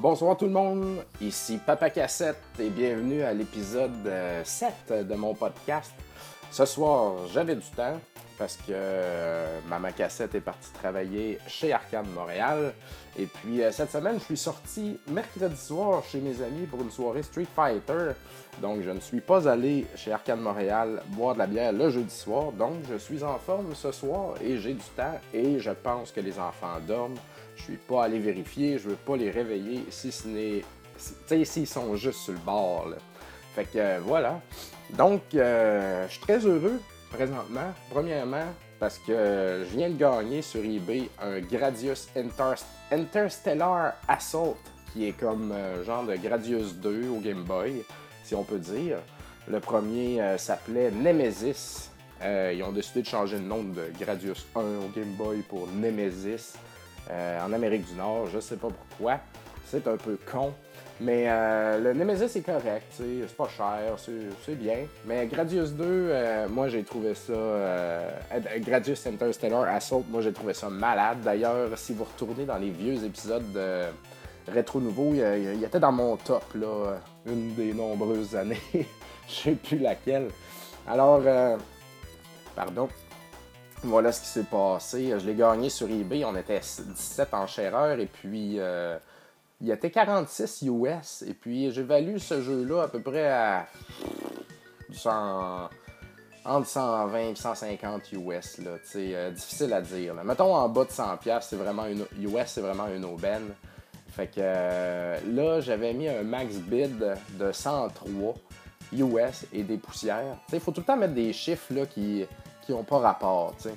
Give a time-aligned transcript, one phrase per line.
[0.00, 4.10] Bonsoir tout le monde, ici Papa Cassette et bienvenue à l'épisode
[4.44, 5.92] 7 euh, de mon podcast.
[6.50, 8.00] Ce soir, j'avais du temps
[8.40, 12.72] parce que euh, Maman Cassette est partie travailler chez Arcade Montréal.
[13.18, 16.90] Et puis euh, cette semaine, je suis sorti mercredi soir chez mes amis pour une
[16.90, 18.12] soirée Street Fighter.
[18.62, 22.14] Donc je ne suis pas allé chez Arcade Montréal boire de la bière le jeudi
[22.14, 22.50] soir.
[22.52, 26.20] Donc je suis en forme ce soir et j'ai du temps et je pense que
[26.20, 27.18] les enfants dorment.
[27.56, 30.64] Je suis pas allé vérifier, je veux pas les réveiller si ce n'est.
[30.96, 32.88] Tu sais, s'ils sont juste sur le bord.
[33.54, 34.40] Fait que euh, voilà.
[34.96, 37.72] Donc, euh, je suis très heureux présentement.
[37.90, 38.46] Premièrement,
[38.78, 42.08] parce que je viens de gagner sur eBay un Gradius
[42.90, 44.56] Interstellar Assault,
[44.92, 47.84] qui est comme euh, genre de Gradius 2 au Game Boy,
[48.24, 48.98] si on peut dire.
[49.48, 51.90] Le premier s'appelait Nemesis.
[52.22, 56.54] ils ont décidé de changer le nom de Gradius 1 au Game Boy pour Nemesis.
[57.10, 58.28] Euh, en Amérique du Nord.
[58.32, 59.18] Je sais pas pourquoi.
[59.66, 60.52] C'est un peu con.
[61.00, 63.96] Mais euh, le Nemesis est correct, c'est pas cher,
[64.44, 64.86] c'est bien.
[65.06, 67.32] Mais Gradius 2, euh, moi j'ai trouvé ça.
[68.58, 71.18] Gradius Interstellar Assault, moi j'ai trouvé ça malade.
[71.24, 73.84] D'ailleurs, si vous retournez dans les vieux épisodes de
[74.46, 78.60] Rétro Nouveau, il, était dans mon top, là, une des nombreuses années.
[79.28, 80.28] Je sais plus laquelle.
[80.86, 81.22] Alors,
[82.54, 82.88] pardon.
[83.82, 85.14] Voilà ce qui s'est passé.
[85.18, 86.22] Je l'ai gagné sur eBay.
[86.24, 88.98] On était 17 enchéreurs et puis euh,
[89.60, 91.24] il était 46 US.
[91.26, 93.66] Et puis j'évalue ce jeu-là à peu près à
[94.92, 95.68] 100,
[96.44, 98.58] entre 120 et 150 US.
[98.58, 100.14] Là, euh, difficile à dire.
[100.24, 103.48] Mettons en bas de 100$, c'est vraiment une US, c'est vraiment une aubaine.
[104.08, 106.98] Fait que euh, là, j'avais mis un max bid
[107.38, 108.34] de 103
[108.92, 110.36] US et des poussières.
[110.52, 112.26] Il faut tout le temps mettre des chiffres là, qui
[112.68, 113.54] n'ont pas rapport.
[113.64, 113.70] ne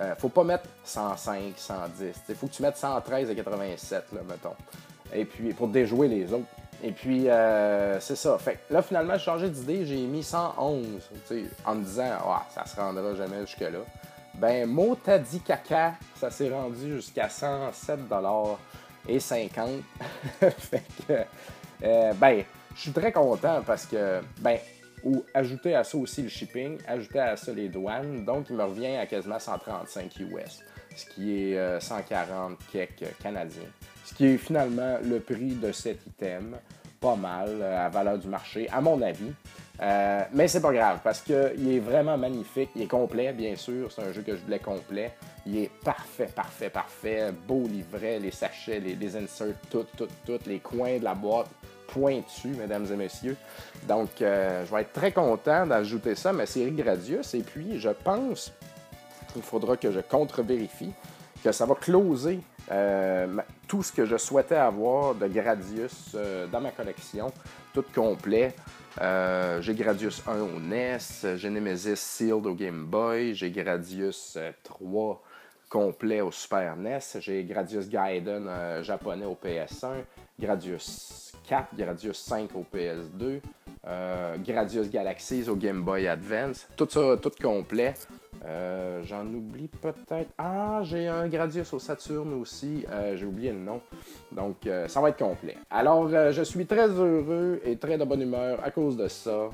[0.00, 2.14] euh, faut pas mettre 105, 110.
[2.28, 4.54] Il faut que tu mettes 113 et 87, là, mettons.
[5.14, 6.46] Et puis, pour déjouer les autres.
[6.82, 8.36] Et puis, euh, c'est ça.
[8.38, 9.86] Fait là, finalement, j'ai changé d'idée.
[9.86, 10.86] J'ai mis 111,
[11.64, 13.78] en me disant, ah, ça se rendra jamais jusque-là.
[14.34, 18.00] Ben, Motadi Caca, ça s'est rendu jusqu'à 107
[19.08, 19.70] et 50.
[20.40, 21.12] fait que,
[21.84, 24.58] euh, ben, je suis très content parce que, ben,
[25.04, 28.24] ou ajouter à ça aussi le shipping, ajouter à ça les douanes.
[28.24, 30.62] Donc, il me revient à quasiment 135 US,
[30.96, 33.70] ce qui est 140 euh, kek canadiens.
[34.04, 36.56] Ce qui est finalement le prix de cet item,
[37.00, 39.32] pas mal euh, à valeur du marché, à mon avis.
[39.82, 42.70] Euh, mais c'est pas grave parce qu'il est vraiment magnifique.
[42.76, 43.90] Il est complet, bien sûr.
[43.90, 45.12] C'est un jeu que je voulais complet.
[45.46, 47.32] Il est parfait, parfait, parfait.
[47.46, 51.48] Beau livret, les sachets, les, inserts, tout, tout, tout, les coins de la boîte
[51.88, 53.36] pointu, mesdames et messieurs.
[53.88, 57.34] Donc, euh, je vais être très content d'ajouter ça à ma série Gradius.
[57.34, 58.52] Et puis, je pense
[59.32, 60.92] qu'il faudra que je contre-vérifie
[61.44, 62.40] que ça va closer
[62.72, 63.26] euh,
[63.68, 67.30] tout ce que je souhaitais avoir de Gradius euh, dans ma collection,
[67.74, 68.54] tout complet.
[69.60, 75.22] j'ai Gradius 1 au NES, j'ai Nemesis Sealed au Game Boy, j'ai Gradius 3
[75.68, 78.48] complet au Super NES, j'ai Gradius Gaiden
[78.82, 80.04] japonais au PS1,
[80.40, 83.40] Gradius 4, Gradius 5 au PS2,
[83.86, 86.66] euh, Gradius Galaxies au Game Boy Advance.
[86.76, 87.94] Tout ça, tout complet.
[88.44, 90.30] Euh, j'en oublie peut-être.
[90.38, 92.84] Ah, j'ai un Gradius au Saturn aussi.
[92.90, 93.80] Euh, j'ai oublié le nom.
[94.32, 95.56] Donc, ça va être complet.
[95.70, 99.48] Alors, je suis très heureux et très de bonne humeur à cause de ça.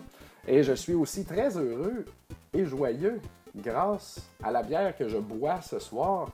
[0.49, 2.05] Et je suis aussi très heureux
[2.53, 3.21] et joyeux
[3.55, 6.31] grâce à la bière que je bois ce soir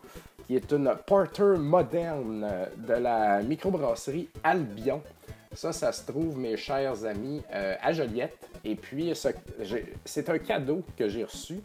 [0.47, 2.47] qui est une porter moderne
[2.77, 5.03] de la microbrasserie Albion.
[5.53, 8.49] Ça, ça se trouve, mes chers amis, euh, à Joliette.
[8.65, 9.13] Et puis,
[10.05, 11.61] c'est un cadeau que j'ai reçu.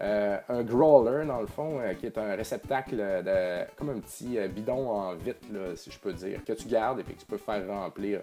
[0.00, 4.38] Euh, un growler, dans le fond, euh, qui est un réceptacle de, comme un petit
[4.48, 7.38] bidon en vitre, si je peux dire, que tu gardes et puis que tu peux
[7.38, 8.20] faire remplir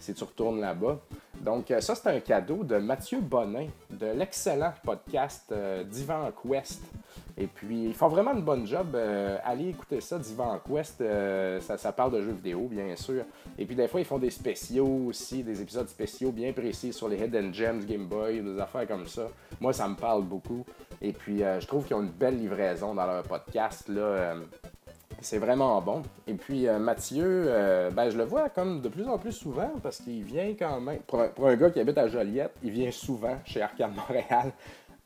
[0.00, 0.98] si tu retournes là-bas.
[1.40, 5.54] Donc, ça, c'est un cadeau de Mathieu Bonin, de l'excellent podcast
[5.86, 6.82] Divan Quest.
[7.40, 8.88] Et puis, ils font vraiment une bonne job.
[8.94, 11.00] Euh, allez écouter ça, Divan Quest.
[11.00, 13.22] Euh, ça, parle de jeux vidéo, bien sûr.
[13.56, 17.08] Et puis, des fois, ils font des spéciaux aussi, des épisodes spéciaux bien précis sur
[17.08, 19.28] les Hidden Gems Game Boy, des affaires comme ça.
[19.60, 20.64] Moi, ça me parle beaucoup.
[21.00, 23.88] Et puis, euh, je trouve qu'ils ont une belle livraison dans leur podcast.
[23.88, 24.34] Là,
[25.20, 26.02] c'est vraiment bon.
[26.26, 27.52] Et puis, Mathieu,
[27.92, 30.98] ben, je le vois comme de plus en plus souvent parce qu'il vient quand même.
[31.06, 34.52] Pour pour un, gars qui habite à Joliette, il vient souvent chez Arcade Montréal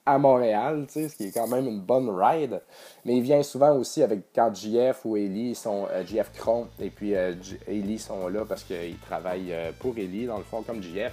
[0.04, 2.60] à Montréal, ce qui est quand même une bonne ride.
[3.04, 7.12] Mais il vient souvent aussi avec quand JF ou Ellie sont, JF Cron et puis
[7.12, 11.12] Ellie sont là parce qu'ils travaillent pour Ellie, dans le fond, comme JF.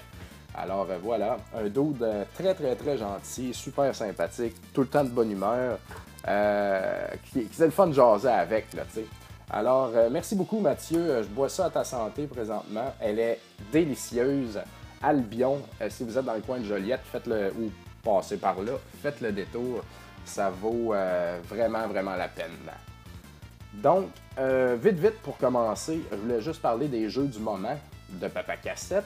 [0.56, 5.32] Alors voilà, un dude très très très gentil, super sympathique, tout le temps de bonne
[5.32, 5.78] humeur,
[7.32, 9.06] qui, qui le fun de jaser avec, tu sais.
[9.52, 11.00] Alors, euh, merci beaucoup, Mathieu.
[11.00, 12.94] Euh, je bois ça à ta santé présentement.
[13.00, 13.40] Elle est
[13.72, 14.60] délicieuse.
[15.02, 17.72] Albion, euh, si vous êtes dans le coin de Joliette, faites-le ou
[18.04, 19.84] passez par là, faites le détour.
[20.26, 20.94] Ça vaut
[21.48, 22.52] vraiment, vraiment la peine.
[23.74, 27.78] Donc, vite, vite pour commencer, je voulais juste parler des jeux du moment
[28.10, 29.06] de Papa Cassette.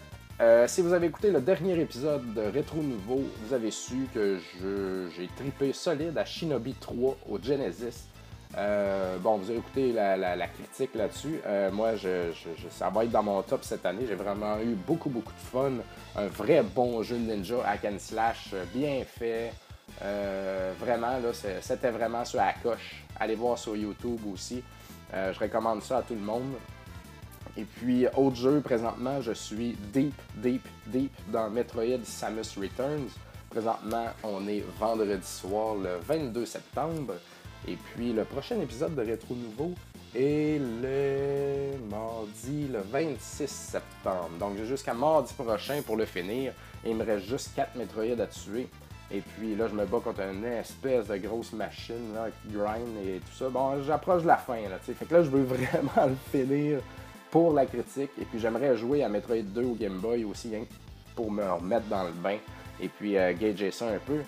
[0.67, 4.39] si vous avez écouté le dernier épisode de Rétro Nouveau, vous avez su que
[5.15, 8.07] j'ai tripé solide à Shinobi 3 au Genesis.
[8.57, 11.39] Euh, bon, vous avez écouté la, critique là-dessus.
[11.45, 11.91] Euh, moi,
[12.69, 14.05] ça va être dans mon top cette année.
[14.07, 15.71] J'ai vraiment eu beaucoup, beaucoup de fun.
[16.15, 19.53] Un vrai bon jeu de ninja hack slash, euh, bien fait.
[20.79, 23.03] vraiment, là, c'était vraiment sur la coche.
[23.19, 24.63] Allez voir sur YouTube aussi.
[25.11, 26.53] je recommande ça à tout le monde.
[27.55, 33.09] Et puis, autre jeu, présentement, je suis deep, deep, deep dans Metroid Samus Returns.
[33.49, 37.13] Présentement, on est vendredi soir, le 22 septembre.
[37.67, 39.73] Et puis le prochain épisode de Rétro Nouveau
[40.15, 44.31] est le mardi, le 26 septembre.
[44.39, 46.53] Donc j'ai jusqu'à mardi prochain pour le finir.
[46.85, 48.67] Et il me reste juste 4 Metroid à tuer.
[49.11, 52.97] Et puis là, je me bats contre une espèce de grosse machine là, qui grind
[53.05, 53.49] et tout ça.
[53.49, 54.55] Bon, j'approche de la fin.
[54.55, 56.79] Là, fait que là, je veux vraiment le finir
[57.29, 58.11] pour la critique.
[58.19, 60.65] Et puis j'aimerais jouer à Metroid 2 au Game Boy aussi, hein,
[61.15, 62.37] pour me remettre dans le bain.
[62.81, 64.21] Et puis euh, gager ça un peu.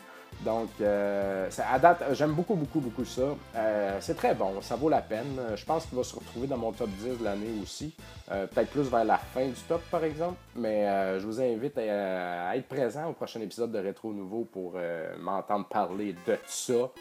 [0.43, 3.35] Donc, euh, à date, j'aime beaucoup, beaucoup, beaucoup ça.
[3.55, 5.39] Euh, c'est très bon, ça vaut la peine.
[5.55, 7.95] Je pense qu'il va se retrouver dans mon top 10 de l'année aussi.
[8.31, 10.37] Euh, peut-être plus vers la fin du top, par exemple.
[10.55, 10.85] Mais
[11.19, 14.77] je vous invite à, être présent au prochain épisode de Rétro Nouveau pour
[15.19, 16.91] m'entendre parler de ça.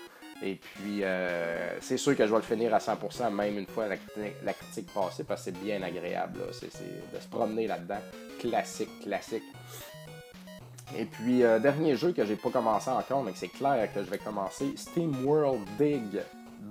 [0.42, 1.02] Et puis,
[1.81, 3.96] c'est sûr que je vais le finir à 100%, même une fois la,
[4.44, 6.40] la critique passée, parce que c'est bien agréable.
[6.52, 8.00] C'est de se promener là-dedans.
[8.38, 9.44] Classique, classique.
[10.96, 14.10] Et puis, euh, dernier jeu que j'ai pas commencé encore, mais c'est clair que je
[14.10, 16.20] vais commencer, Steam World Dig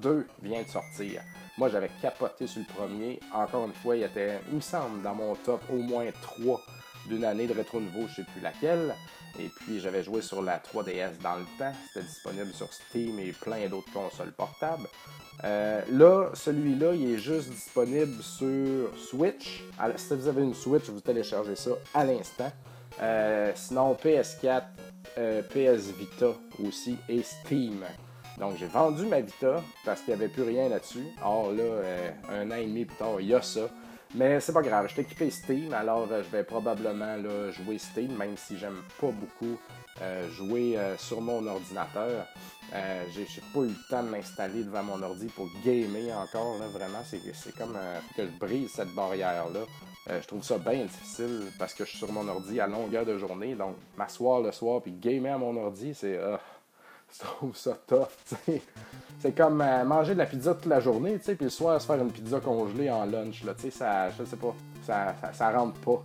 [0.02, 1.22] 2 vient de sortir.
[1.58, 3.20] Moi, j'avais capoté sur le premier.
[3.34, 6.62] Encore une fois, il était, il me semble, dans mon top au moins 3
[7.08, 8.96] d'une année de rétro nouveau, je sais plus laquelle.
[9.40, 11.74] Et puis, j'avais joué sur la 3DS dans le temps.
[11.88, 14.88] C'était disponible sur Steam et plein d'autres consoles portables.
[15.44, 19.64] Euh, là, celui-là, il est juste disponible sur Switch.
[19.80, 22.52] Alors, si vous avez une Switch, vous téléchargez ça à l'instant.
[23.02, 24.64] Euh, sinon, PS4,
[25.18, 26.34] euh, PS Vita
[26.66, 27.84] aussi et Steam.
[28.38, 31.06] Donc, j'ai vendu ma Vita parce qu'il n'y avait plus rien là-dessus.
[31.24, 33.70] Or, là, euh, un an et demi plus tard, il y a ça.
[34.16, 37.18] Mais c'est pas grave, je t'ai équipé Steam, alors je vais probablement
[37.50, 39.58] jouer Steam, même si j'aime pas beaucoup
[40.38, 42.28] jouer sur mon ordinateur.
[42.72, 47.02] j'ai pas eu le temps de m'installer devant mon ordi pour gamer encore, là, vraiment.
[47.04, 47.76] C'est comme
[48.16, 49.62] que je brise cette barrière-là.
[50.10, 53.06] Euh, je trouve ça bien difficile parce que je suis sur mon ordi à longueur
[53.06, 53.56] de journée.
[53.56, 56.18] Donc, m'asseoir le soir puis gamer à mon ordi, c'est.
[56.18, 56.36] Euh,
[57.14, 58.08] je trouve ça tough,
[59.20, 61.80] C'est comme euh, manger de la pizza toute la journée, tu sais, puis le soir
[61.80, 64.54] se faire une pizza congelée en lunch, là, tu sais, ça, je sais pas,
[64.84, 66.04] ça, rentre pas.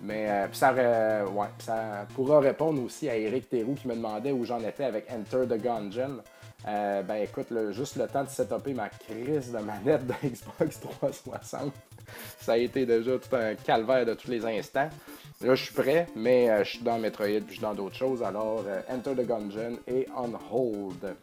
[0.00, 4.60] Mais ça, ouais, ça pourra répondre aussi à Eric Théroux qui me demandait où j'en
[4.60, 6.22] étais avec Enter the Gungeon.
[6.64, 11.72] ben écoute, juste le temps de setuper ma crise de manette de Xbox 360
[12.40, 14.88] ça a été déjà tout un calvaire de tous les instants.
[15.40, 17.94] Là, je suis prêt, mais euh, je suis dans Metroid puis je suis dans d'autres
[17.94, 18.24] choses.
[18.24, 21.14] Alors, euh, Enter the Gungeon et On Hold.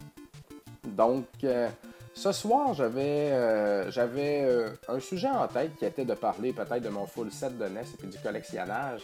[0.86, 1.68] Donc, euh,
[2.14, 3.34] ce soir, j'avais
[4.88, 7.82] un sujet en tête qui était de parler peut-être de mon full set de NES
[7.82, 9.02] et puis du collectionnage.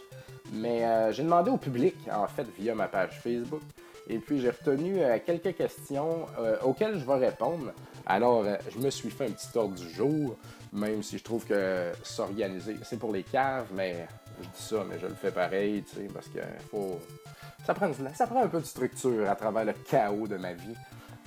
[0.54, 3.64] Mais j'ai demandé au public, en fait, via ma page Facebook.
[4.08, 6.26] Et puis, j'ai retenu quelques questions
[6.64, 7.74] auxquelles je vais répondre.
[8.06, 10.38] Alors, je me suis fait un petit ordre du jour.
[10.74, 14.08] Même si je trouve que s'organiser, c'est pour les caves, mais
[14.42, 17.00] je dis ça, mais je le fais pareil, tu sais, parce que faut.
[17.66, 20.76] Ça prend, ça prend un peu de structure à travers le chaos de ma vie.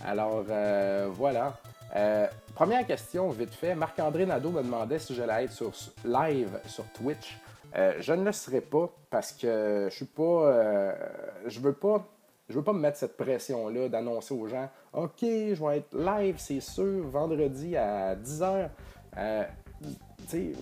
[0.04, 1.58] Alors, euh, voilà.
[1.94, 3.74] Euh, première question, vite fait.
[3.74, 5.72] Marc-André Nadeau me demandait si j'allais être sur
[6.04, 7.38] live sur Twitch.
[7.76, 10.94] Euh, je ne le serai pas parce que je suis pas.
[11.46, 12.06] je veux pas.
[12.48, 16.34] Je veux pas me mettre cette pression-là d'annoncer aux gens OK, je vais être live,
[16.38, 18.68] c'est sûr, vendredi à 10h.
[19.18, 19.44] Euh,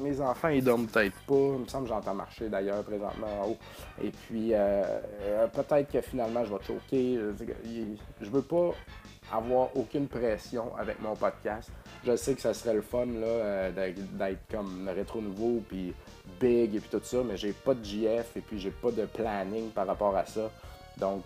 [0.00, 1.34] mes enfants, ils dorment peut-être pas.
[1.34, 3.56] Il me semble que j'entends marcher d'ailleurs présentement en haut.
[4.02, 4.82] Et puis, euh,
[5.22, 7.20] euh, peut-être que finalement, je vais choquer.
[8.20, 8.72] Je veux pas
[9.32, 11.70] avoir aucune pression avec mon podcast.
[12.04, 15.94] Je sais que ça serait le fun là, d'être comme rétro nouveau, puis
[16.40, 19.06] big et puis tout ça, mais j'ai pas de GF et puis j'ai pas de
[19.06, 20.50] planning par rapport à ça.
[20.98, 21.22] Donc,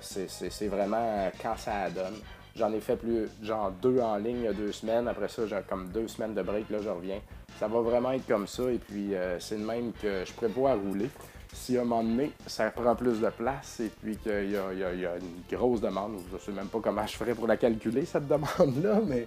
[0.00, 2.14] c'est vraiment quand ça donne.
[2.56, 5.08] J'en ai fait plus, genre deux en ligne il y a deux semaines.
[5.08, 7.20] Après ça, j'ai comme deux semaines de break, là, je reviens.
[7.58, 8.70] Ça va vraiment être comme ça.
[8.70, 11.10] Et puis, c'est le même que je prévois rouler
[11.54, 15.16] si à un moment donné, ça prend plus de place et puis qu'il y, a
[15.16, 18.26] une grosse demande, je ne sais même pas comment je ferais pour la calculer, cette
[18.26, 19.26] demande-là, mais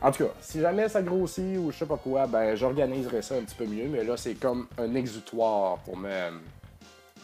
[0.00, 3.36] en tout cas, si jamais ça grossit ou je sais pas quoi, ben j'organiserai ça
[3.36, 6.30] un petit peu mieux, mais là, c'est comme un exutoire pour me,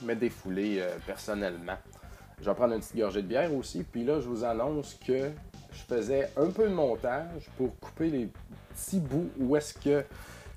[0.02, 1.76] me défouler euh, personnellement.
[2.42, 5.30] Je vais prendre une petite gorgée de bière aussi, puis là, je vous annonce que
[5.72, 8.28] je faisais un peu de montage pour couper les
[8.74, 10.04] petits bouts où est-ce que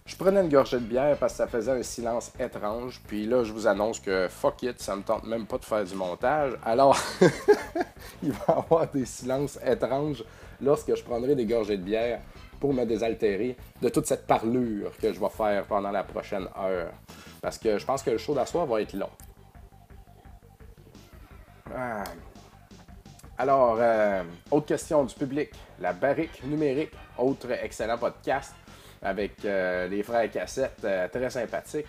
[0.04, 3.00] je prenais une gorgée de bière parce que ça faisait un silence étrange.
[3.08, 5.84] Puis là, je vous annonce que fuck it, ça me tente même pas de faire
[5.84, 6.54] du montage.
[6.66, 6.98] Alors,
[8.24, 10.24] il va y avoir des silences étranges
[10.62, 12.20] lorsque je prendrai des gorgées de bière
[12.60, 16.92] pour me désaltérer de toute cette parlure que je vais faire pendant la prochaine heure.
[17.44, 19.10] Parce que je pense que le show d'asseoir va être long.
[21.74, 22.04] Ah.
[23.38, 25.52] Alors, euh, autre question du public.
[25.80, 28.54] La barrique numérique, autre excellent podcast
[29.02, 31.86] avec euh, les frères cassettes, euh, très sympathiques.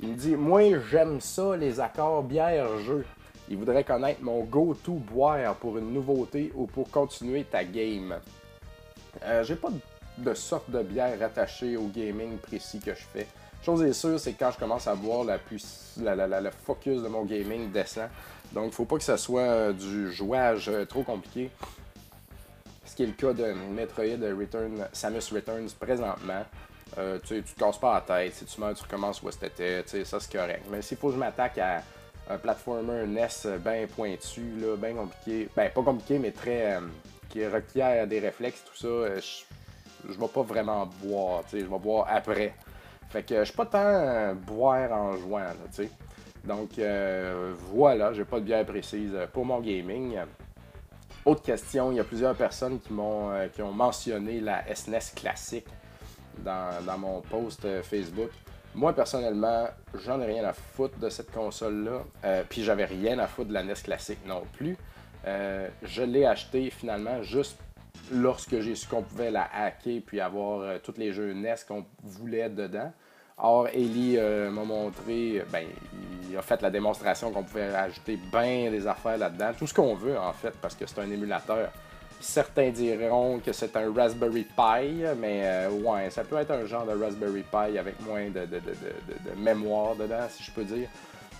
[0.00, 3.04] Il me dit Moi, j'aime ça, les accords bière-jeu.
[3.48, 8.14] Il voudrait connaître mon go-to boire pour une nouveauté ou pour continuer ta game.
[9.24, 9.70] Euh, j'ai pas
[10.18, 13.26] de sorte de bière attachée au gaming précis que je fais.
[13.64, 17.24] Chose est sûre, c'est que quand je commence à boire, la, le focus de mon
[17.24, 18.08] gaming descend.
[18.52, 21.50] Donc, il faut pas que ce soit du jouage trop compliqué
[22.90, 26.44] ce qui est le cas de Metroid Return, Samus Returns présentement.
[26.98, 28.34] Euh, tu, ne te casses pas la tête.
[28.34, 29.84] Si tu meurs, tu recommences où c'était.
[30.04, 30.64] Ça, c'est correct.
[30.68, 31.82] Mais s'il faut que je m'attaque à
[32.28, 34.40] un platformer NES bien pointu,
[34.76, 36.76] bien compliqué, ben pas compliqué, mais très.
[36.76, 36.80] Euh,
[37.28, 39.20] qui requiert des réflexes, tout ça, euh,
[40.04, 41.44] je, ne vais pas vraiment boire.
[41.52, 42.54] Je vais boire après.
[43.10, 45.46] Fait que je suis pas tant boire en jouant.
[46.44, 46.80] Donc
[47.72, 50.18] voilà, j'ai pas de bière précise pour mon gaming.
[51.26, 55.14] Autre question, il y a plusieurs personnes qui m'ont euh, ont mentionné la SNES e
[55.14, 55.66] classique
[56.38, 58.30] dans, mon post euh, Facebook.
[58.74, 59.68] Moi, personnellement,
[60.02, 62.04] j'en ai rien à foutre de cette console-là.
[62.24, 64.78] Euh, puis j'avais rien à foutre de la NES classique non plus.
[65.26, 67.58] je l'ai acheté finalement juste
[68.10, 72.48] lorsque j'ai su qu'on pouvait la hacker puis avoir tous les jeux NES qu'on voulait
[72.48, 72.92] dedans.
[73.42, 75.64] Or, Ellie m'a montré, ben,
[76.30, 79.94] il a fait la démonstration qu'on pouvait ajouter bien des affaires là-dedans, tout ce qu'on
[79.94, 81.70] veut en fait, parce que c'est un émulateur.
[82.20, 86.84] Certains diront que c'est un Raspberry Pi, mais euh, ouais, ça peut être un genre
[86.84, 88.46] de Raspberry Pi avec moins de,
[89.38, 90.88] mémoire dedans, si je peux dire.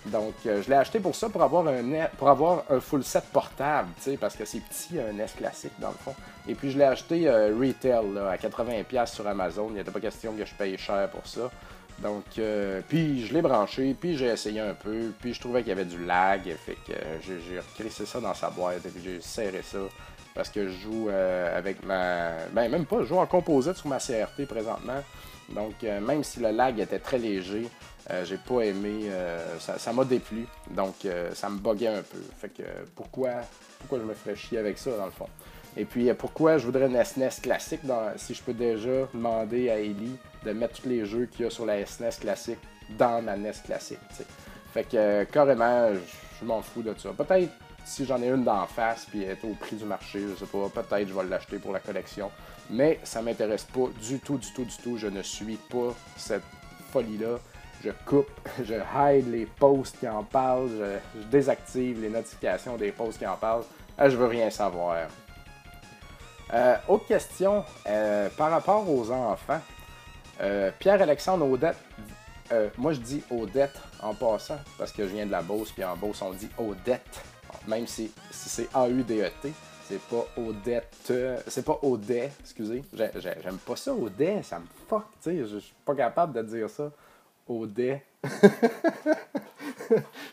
[0.07, 3.25] Donc, euh, je l'ai acheté pour ça, pour avoir un, pour avoir un full set
[3.31, 3.89] portable,
[4.19, 6.15] parce que c'est petit, un NES classique dans le fond.
[6.47, 9.67] Et puis, je l'ai acheté euh, retail à 80$ sur Amazon.
[9.69, 11.51] Il n'était pas question que je paye cher pour ça.
[11.99, 15.69] Donc, euh, puis je l'ai branché, puis j'ai essayé un peu, puis je trouvais qu'il
[15.69, 19.01] y avait du lag, fait que euh, j'ai recrissé ça dans sa boîte, et puis
[19.03, 19.79] j'ai serré ça,
[20.33, 22.31] parce que je joue euh, avec ma...
[22.53, 25.03] Ben, même pas, je joue en composite sur ma CRT présentement,
[25.49, 27.67] donc même si le lag était très léger,
[28.23, 29.09] j'ai pas aimé,
[29.59, 30.95] ça m'a déplu, donc
[31.33, 32.63] ça me buguait un peu, fait que
[32.95, 33.31] pourquoi,
[33.79, 35.27] pourquoi je me ferais chier avec ça dans le fond?
[35.77, 37.81] Et puis pourquoi je voudrais une SNES e classique
[38.17, 41.49] si je peux déjà demander à Ellie de mettre tous les jeux qu'il y a
[41.49, 42.59] sur la SNES e classique
[42.97, 43.99] dans ma NES classique.
[44.73, 45.89] Fait que euh, carrément,
[46.39, 47.09] je m'en fous de ça.
[47.11, 47.51] Peut-être
[47.85, 50.45] si j'en ai une d'en face puis elle est au prix du marché, je sais
[50.45, 52.31] pas, peut-être je vais l'acheter pour la collection.
[52.69, 54.97] Mais ça m'intéresse pas du tout, du tout, du tout.
[54.97, 56.43] Je ne suis pas cette
[56.91, 57.39] folie-là.
[57.83, 58.29] Je coupe,
[58.63, 63.35] je hide les posts qui en parlent, je, désactive les notifications des posts qui en
[63.35, 63.63] parlent.
[63.99, 65.07] Je je veux rien savoir.
[66.53, 69.61] Euh, autre question, euh, par rapport aux enfants,
[70.41, 71.77] euh, Pierre-Alexandre Audette,
[72.51, 75.83] euh, moi je dis Odette en passant, parce que je viens de la Beauce, puis
[75.83, 77.21] en Beauce on dit Odette,
[77.67, 79.53] même si, c'est A-U-D-E-T,
[79.87, 81.11] c'est pas Odette,
[81.47, 85.75] c'est pas Audet, excusez, j'aime pas ça, Audet, ça me fuck, tu sais, je suis
[85.85, 86.91] pas capable de dire ça,
[87.47, 88.03] Audet.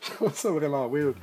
[0.00, 1.14] je trouve ça vraiment weird.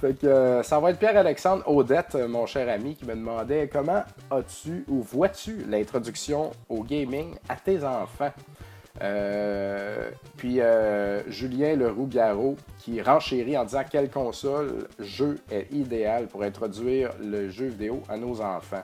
[0.00, 3.68] Fait que euh, ça va être Pierre-Alexandre Odette, euh, mon cher ami, qui me demandait
[3.72, 8.32] comment as-tu ou vois-tu l'introduction au gaming à tes enfants?
[9.02, 10.60] Euh, puis
[11.26, 17.66] Julien Leroux-Garot qui renchérit en disant quelle console jeu est idéal pour introduire le jeu
[17.66, 18.82] vidéo à nos enfants?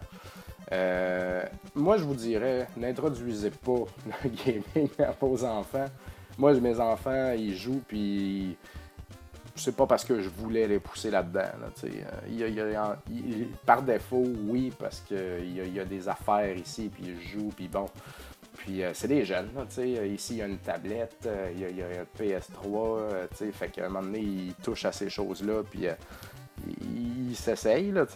[1.74, 3.84] moi, je vous dirais, n'introduisez pas
[4.24, 5.86] le gaming à vos enfants.
[6.38, 8.56] Moi, mes enfants, ils jouent, puis
[9.54, 11.48] c'est pas parce que je voulais les pousser là-dedans.
[13.66, 17.52] par défaut, oui, parce qu'il y, a, y a des affaires ici, puis ils jouent,
[17.54, 17.86] puis bon.
[18.56, 20.08] puis c'est des jeunes, tu sais.
[20.08, 23.52] Ici, il y a une tablette, il y, a, un PS3, tu sais.
[23.52, 25.86] Fait qu'à un moment donné, ils touchent à ces choses-là, puis
[26.94, 28.06] ils s'essayent, là.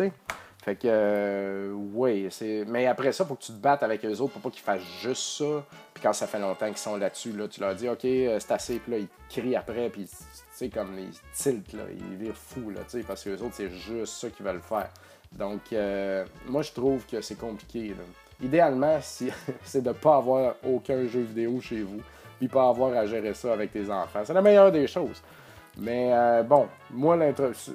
[0.66, 2.64] Fait que, euh, oui, c'est.
[2.66, 4.82] Mais après ça, faut que tu te battes avec eux autres pour pas qu'ils fassent
[5.00, 5.64] juste ça.
[5.94, 8.50] Puis quand ça fait longtemps qu'ils sont là-dessus, là, tu leur dis, OK, euh, c'est
[8.50, 8.80] assez.
[8.80, 10.16] Puis là, ils crient après, puis, tu
[10.52, 13.54] sais, comme ils tiltent, là, ils virent fous, là, tu sais, parce que les autres,
[13.54, 14.88] c'est juste ça qu'ils veulent faire.
[15.30, 17.94] Donc, euh, moi, je trouve que c'est compliqué.
[18.42, 18.98] Idéalement,
[19.62, 22.02] c'est de pas avoir aucun jeu vidéo chez vous,
[22.38, 24.22] puis pas avoir à gérer ça avec tes enfants.
[24.24, 25.22] C'est la meilleure des choses.
[25.78, 27.16] Mais euh, bon, moi,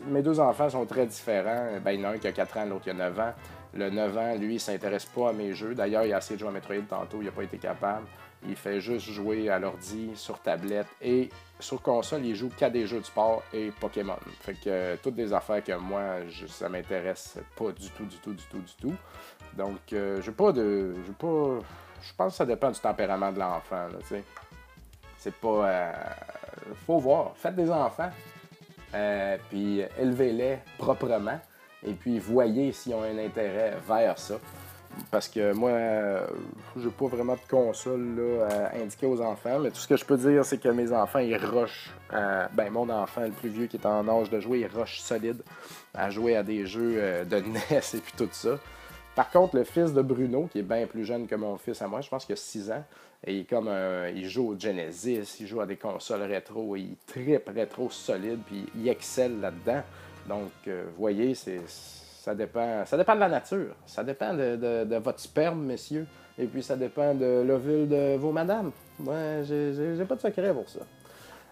[0.08, 1.80] mes deux enfants sont très différents.
[1.84, 3.34] Ben, il y en a un qui a 4 ans, l'autre qui a 9 ans.
[3.74, 5.76] Le 9 ans, lui, il s'intéresse pas à mes jeux.
[5.76, 8.06] D'ailleurs, il a essayé de jouer à Metroid tantôt, il n'a pas été capable.
[8.48, 11.30] Il fait juste jouer à l'ordi, sur tablette et
[11.60, 14.18] sur console, il joue qu'à des jeux de sport et Pokémon.
[14.42, 18.18] Fait que euh, toutes des affaires que moi, je, ça m'intéresse pas du tout, du
[18.18, 18.96] tout, du tout, du tout.
[19.56, 20.96] Donc, euh, j'ai pas de.
[21.06, 21.60] J'ai pas.
[22.02, 24.24] Je pense que ça dépend du tempérament de l'enfant, tu sais.
[25.18, 25.70] C'est pas.
[25.70, 25.94] Euh,
[26.74, 27.34] faut voir.
[27.36, 28.10] Faites des enfants,
[28.94, 31.40] euh, puis élevez-les proprement,
[31.86, 34.36] et puis voyez s'ils ont un intérêt vers ça.
[35.10, 36.28] Parce que moi, euh,
[36.78, 40.18] j'ai pas vraiment de console à indiquer aux enfants, mais tout ce que je peux
[40.18, 41.92] dire, c'est que mes enfants, ils rushent.
[42.12, 45.42] ben, mon enfant, le plus vieux qui est en âge de jouer, il rush solide
[45.94, 48.58] à jouer à des jeux de NES et puis tout ça.
[49.16, 51.88] Par contre, le fils de Bruno, qui est bien plus jeune que mon fils à
[51.88, 52.84] moi, je pense qu'il a 6 ans,
[53.26, 53.70] et comme
[54.16, 58.66] il joue au Genesis, il joue à des consoles rétro, il tripe rétro solide, puis
[58.76, 59.84] il excelle là-dedans.
[60.28, 63.76] Donc, euh, vous voyez, ça, dépend, ça dépend de la nature.
[63.86, 66.08] Ça dépend de, votre sperme, messieurs.
[66.38, 68.72] Et puis, ça dépend de l'ovule de vos madames.
[69.00, 70.80] Moi, j'ai, pas de secret pour ça.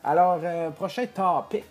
[0.03, 1.65] Alors, euh, prochain topic.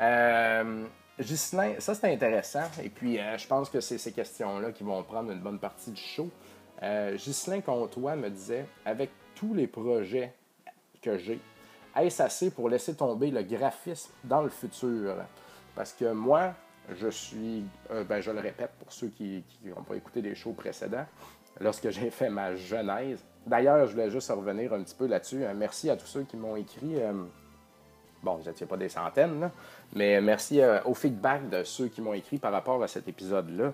[0.00, 0.84] Euh,
[1.20, 2.64] Ghislain, ça c'est intéressant.
[2.82, 6.00] Et puis, je pense que c'est ces questions-là qui vont prendre une bonne partie du
[6.00, 6.28] show.
[6.82, 10.32] Euh, Ghislain Comtois me disait avec tous les projets
[11.02, 11.40] que j'ai,
[11.96, 15.16] est-ce assez pour laisser tomber le graphisme dans le futur?
[15.74, 16.54] Parce que moi,
[16.94, 20.52] je suis, euh, ben, je le répète pour ceux qui n'ont pas écouté des shows
[20.52, 21.06] précédents,
[21.60, 23.24] lorsque j'ai fait ma genèse.
[23.46, 25.44] D'ailleurs, je voulais juste revenir un petit peu là-dessus.
[25.44, 26.96] Euh, merci à tous ceux qui m'ont écrit.
[28.22, 29.50] Bon, vous n'étiez pas des centaines,
[29.94, 33.72] mais merci au feedback de ceux qui m'ont écrit par rapport à cet épisode-là.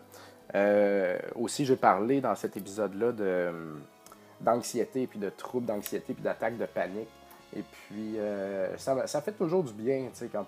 [0.54, 3.52] Euh, aussi, j'ai parlé dans cet épisode-là de,
[4.40, 7.08] d'anxiété, puis de troubles d'anxiété, puis d'attaques de panique.
[7.56, 10.46] Et puis, euh, ça, fait toujours du bien, tu sais, quand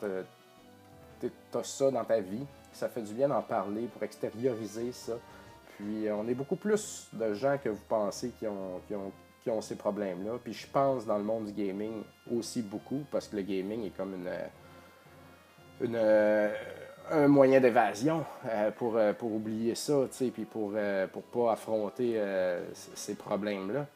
[1.20, 2.44] tu as ça dans ta vie.
[2.72, 5.14] Ça fait du bien d'en parler pour extérioriser ça.
[5.76, 8.80] Puis, on est beaucoup plus de gens que vous pensez qui ont,
[9.50, 10.38] ont ces problèmes-là.
[10.42, 12.02] Puis, je pense dans le monde du gaming
[12.34, 14.30] aussi beaucoup, parce que le gaming est comme une.
[15.86, 15.98] une
[17.10, 22.20] un moyen d'évasion euh, pour, euh, pour oublier ça, puis pour ne euh, pas affronter
[22.74, 23.86] ces problèmes-là.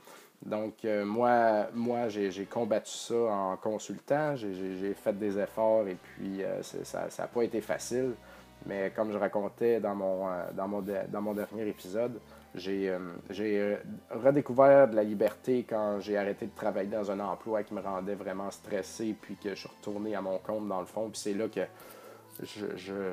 [0.44, 7.06] Donc, moi, moi j'ai combattu ça en consultant, j'ai fait des efforts et puis ça
[7.16, 8.14] n'a pas été facile.
[8.66, 12.18] Mais comme je racontais dans mon, dans mon, dans mon dernier épisode,
[12.54, 13.78] j'ai
[14.10, 18.14] redécouvert de la liberté quand j'ai arrêté de travailler dans un emploi qui me rendait
[18.14, 21.08] vraiment stressé, puis que je suis retourné à mon compte dans le fond.
[21.08, 21.60] Puis c'est là que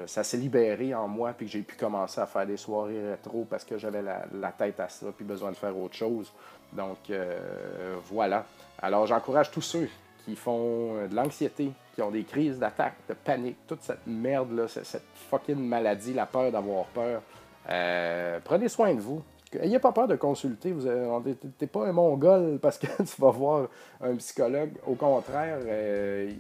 [0.08, 3.46] ça s'est libéré en moi, puis que j'ai pu commencer à faire des soirées rétro
[3.50, 6.32] parce que j'avais la, tête à ça, puis besoin de faire autre chose.
[6.74, 8.46] Donc, euh, voilà.
[8.82, 9.90] Alors, j'encourage tous ceux
[10.26, 14.68] qui font euh, de l'anxiété, qui ont des crises d'attaque, de panique, toute cette merde-là,
[14.68, 17.22] cette fucking maladie, la peur d'avoir peur.
[17.70, 19.22] Euh, prenez soin de vous.
[19.60, 20.72] Ayez pas peur de consulter.
[20.72, 23.68] Vous n'êtes pas un mongol parce que tu vas voir
[24.02, 24.72] un psychologue.
[24.86, 25.60] Au contraire,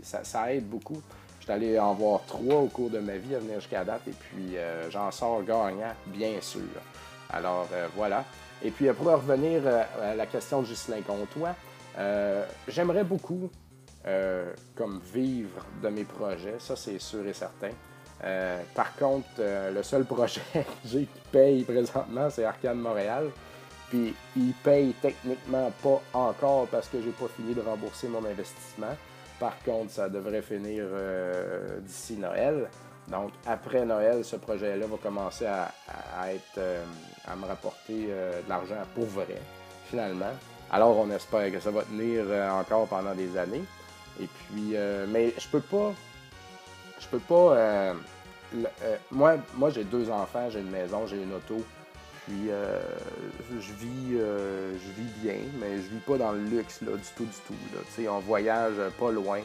[0.03, 1.01] ça aide beaucoup
[1.49, 4.57] allé en voir trois au cours de ma vie à venir jusqu'à date et puis
[4.57, 6.61] euh, j'en sors gagnant, bien sûr.
[7.29, 8.23] Alors euh, voilà.
[8.63, 11.55] Et puis pour revenir euh, à la question de Ghislain Comtois,
[12.67, 13.49] j'aimerais beaucoup
[14.75, 17.69] comme vivre de mes projets, ça c'est sûr et certain.
[18.75, 23.29] Par contre, le seul projet que j'ai qui paye présentement, c'est Arcade Montréal.
[23.89, 28.95] Puis il paye techniquement pas encore parce que j'ai pas fini de rembourser mon investissement.
[29.39, 32.69] Par contre, ça devrait finir euh, d'ici Noël.
[33.07, 35.71] Donc, après Noël, ce projet-là va commencer à,
[36.31, 36.83] être, euh,
[37.25, 39.41] à me rapporter euh, de l'argent pour vrai,
[39.85, 40.33] finalement.
[40.69, 43.63] Alors, on espère que ça va tenir encore pendant des années.
[44.21, 44.75] Et puis,
[45.07, 45.93] mais je peux pas,
[46.99, 47.93] je peux pas.
[49.11, 51.63] moi, moi j'ai deux enfants, j'ai une maison, j'ai une auto.
[52.29, 52.79] Puis euh,
[53.59, 57.09] je vis euh, je vis bien, mais je vis pas dans le luxe là, du
[57.15, 57.55] tout, du tout.
[57.73, 58.11] Là.
[58.11, 59.39] On voyage pas loin.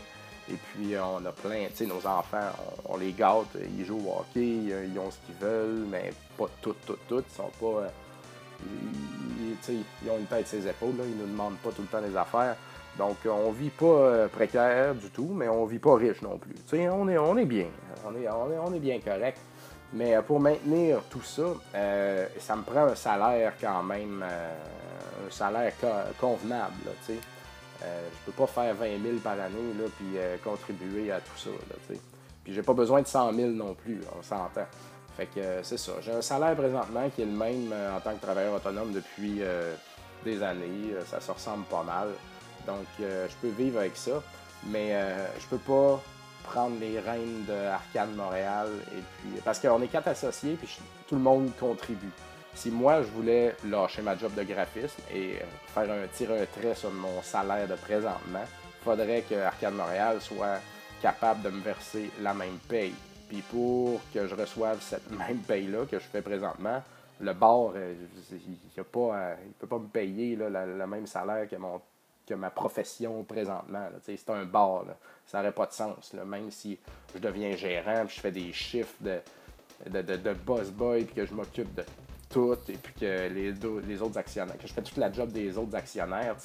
[0.51, 2.51] Et puis on a plein, nos enfants,
[2.87, 4.59] on, les gâte, ils jouent au hockey,
[4.93, 7.25] ils ont ce qu'ils veulent, mais pas tout, tout, tout.
[7.27, 7.89] Ils sont pas.
[9.71, 12.15] ils, ont une tête ses épaules, là, ils nous demandent pas tout le temps des
[12.15, 12.57] affaires.
[12.99, 16.55] Donc, on vit pas précaire du tout, mais on vit pas riche non plus.
[16.73, 17.67] on est, on est bien.
[18.07, 19.39] On est, on est, on est bien correct.
[19.93, 21.43] Mais pour maintenir tout ça,
[22.39, 25.73] ça me prend un salaire quand même, un salaire
[26.21, 26.75] convenable.
[26.87, 27.15] Là,
[27.85, 31.37] euh, je peux pas faire 20 000 par année là, puis euh, contribuer à tout
[31.37, 31.51] ça.
[31.51, 31.97] Là,
[32.43, 34.67] puis j'ai pas besoin de 100 000 non plus, on s'entend.
[35.17, 35.93] Fait que euh, c'est ça.
[36.01, 39.43] J'ai un salaire présentement qui est le même en tant que travailleur autonome depuis
[40.25, 40.95] des années.
[41.07, 42.09] ça se ressemble pas mal.
[42.67, 44.23] Donc je peux vivre avec ça.
[44.67, 44.97] Mais
[45.39, 46.01] je peux pas
[46.45, 51.17] prendre les rênes de Arcade Montréal et puis parce qu'on est quatre associés puis tout
[51.17, 52.13] le monde contribue.
[52.55, 55.39] Si moi, je voulais lâcher ma job de graphisme et
[55.75, 60.21] faire un tirer un trait sur mon salaire de présentement, il faudrait que Arcade Montréal
[60.21, 60.61] soit
[61.03, 62.95] capable de me verser la même paye.
[63.29, 66.81] Puis pour que je reçoive cette même paye-là que je fais présentement,
[67.21, 67.95] le bar, euh,
[68.31, 71.81] il ne peut pas me payer le même salaire que, mon,
[72.27, 73.89] que ma profession présentement.
[74.03, 74.85] C'est un bar.
[75.27, 76.13] Ça n'aurait pas de sens.
[76.13, 76.79] Même si
[77.15, 79.21] je deviens gérant, puis je fais des chiffres de,
[79.89, 81.85] de, de, de boss boy, puis que je m'occupe de
[82.69, 83.53] et puis que les,
[83.87, 86.37] les autres actionnaires, que je fais toute la job des autres actionnaires.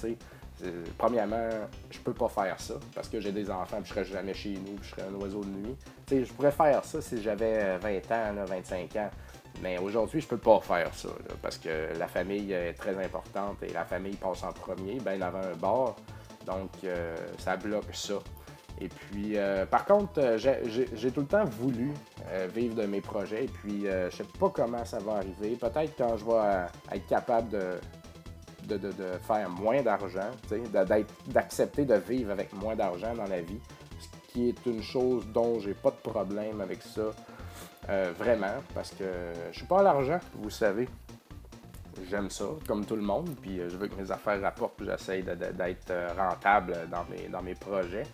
[0.62, 1.50] Euh, premièrement,
[1.90, 4.54] je peux pas faire ça parce que j'ai des enfants, puis je serais jamais chez
[4.54, 5.76] nous, puis je serais un oiseau de nuit.
[6.12, 9.10] Je pourrais faire ça si j'avais 20 ans, 25 ans.
[9.62, 11.10] Mais aujourd'hui, je peux pas faire ça
[11.42, 15.42] parce que la famille est très importante et la famille passe en premier, ben avant
[15.42, 15.96] un bar.
[16.46, 18.16] Donc, euh, ça bloque ça.
[18.82, 21.92] Et puis, euh, par contre, euh, j'ai tout le temps voulu
[22.54, 23.46] vivre de mes projets.
[23.46, 25.58] Et puis, je sais pas comment ça va arriver.
[25.60, 28.92] Peut-être quand je vais être capable de, de,
[29.28, 30.30] faire moins d'argent,
[31.28, 33.60] d'accepter de vivre avec moins d'argent dans la vie,
[34.00, 37.12] ce qui est une chose dont j'ai pas de problème avec ça.
[38.18, 39.04] Vraiment, parce que
[39.52, 40.88] je suis pas à l'argent, vous savez
[42.10, 45.24] j'aime ça, comme tout le monde, puis je veux que mes affaires rapportent, puis j'essaye
[45.24, 48.06] d'être rentable dans mes, dans mes projets.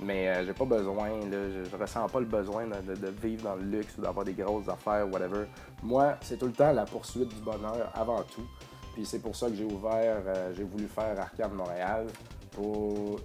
[0.00, 3.62] Mais euh, j'ai pas besoin, je, je, ressens pas le besoin de, vivre dans le
[3.62, 5.44] luxe ou d'avoir des grosses affaires, whatever.
[5.82, 8.46] Moi, c'est tout le temps la poursuite du bonheur avant tout.
[8.94, 12.06] Puis c'est pour ça que j'ai ouvert, euh, j'ai voulu faire Arcade Montréal
[12.50, 13.20] pour,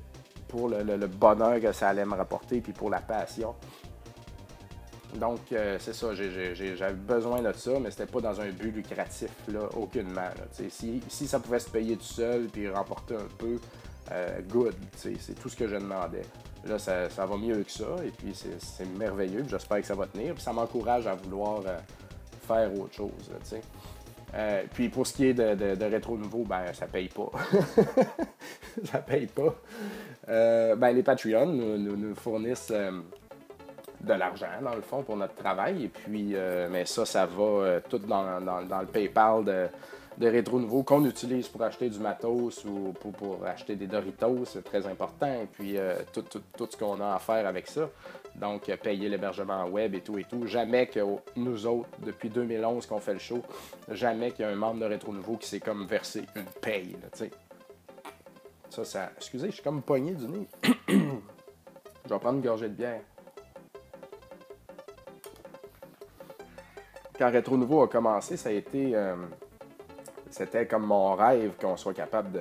[0.48, 3.56] pour le, bonheur que ça allait me rapporter, puis pour la passion.
[5.16, 9.32] Donc, euh, c'est ça, j'avais besoin de ça, mais c'était pas dans un but lucratif,
[9.48, 10.30] là, aucunement.
[10.70, 13.60] si, ça pouvait se payer tout seul, puis remporter un peu,
[14.50, 16.24] good, c'est tout ce que je demandais.
[16.66, 20.34] Là, ça, va mieux que ça, et puis c'est merveilleux, j'espère que ça va tenir,
[20.34, 21.78] puis ça m'encourage à vouloir euh,
[22.46, 23.12] faire autre chose,
[24.36, 27.32] euh, puis pour ce qui est de, rétro nouveau, ben ça paye pas.
[28.84, 29.56] ça paye pas.
[30.28, 32.74] Euh, ben, les Patreons nous, fournissent
[34.02, 35.86] de l'argent, dans le fond, pour notre travail.
[35.86, 36.36] Et puis,
[36.70, 39.68] mais ça, ça va tout dans, dans, le PayPal de,
[40.18, 44.64] de rétro nouveau qu'on utilise pour acheter du matos ou pour, acheter des Doritos, c'est
[44.64, 45.32] très important.
[45.32, 46.24] Et puis euh, tout,
[46.70, 47.90] ce qu'on a à faire avec ça.
[48.36, 50.48] Donc euh, payer l'hébergement web et tout et tout.
[50.48, 51.00] Jamais que
[51.36, 53.44] nous autres, depuis 2011 qu'on fait le show,
[53.90, 56.96] jamais qu'il y a un membre de rétro nouveau qui s'est comme versé une paye.
[58.70, 59.12] ça, ça.
[59.18, 60.48] Excusez, je suis comme poigné du nez.
[60.88, 63.02] je vais prendre une gorgée de bière.
[67.18, 69.16] Quand Rétro Nouveau a commencé, ça a été euh,
[70.30, 72.32] c'était comme mon rêve qu'on soit capable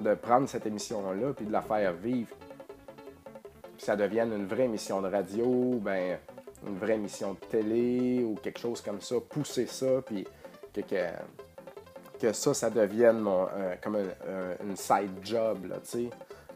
[0.00, 2.34] de, prendre cette émission-là puis de la faire vivre.
[3.78, 6.18] que ça devienne une vraie émission de radio, ben,
[6.66, 10.26] une vraie émission de télé ou quelque chose comme ça, pousser ça, puis
[10.74, 13.46] que, ça, ça devienne mon,
[13.82, 16.10] comme un, une side job, là, tu sais.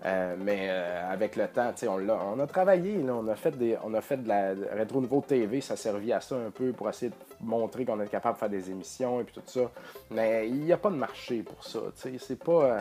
[0.04, 3.76] Euh, mais euh, avec le temps, on, a, on a travaillé, on, a fait des,
[3.82, 6.88] on a fait de la Rétro Nouveau TV, ça servi à ça un peu pour
[6.88, 9.70] essayer de montrer qu'on est capable de faire des émissions et puis tout ça.
[10.10, 11.80] Mais il n'y a pas de marché pour ça.
[11.94, 12.64] C'est pas.
[12.64, 12.80] Euh,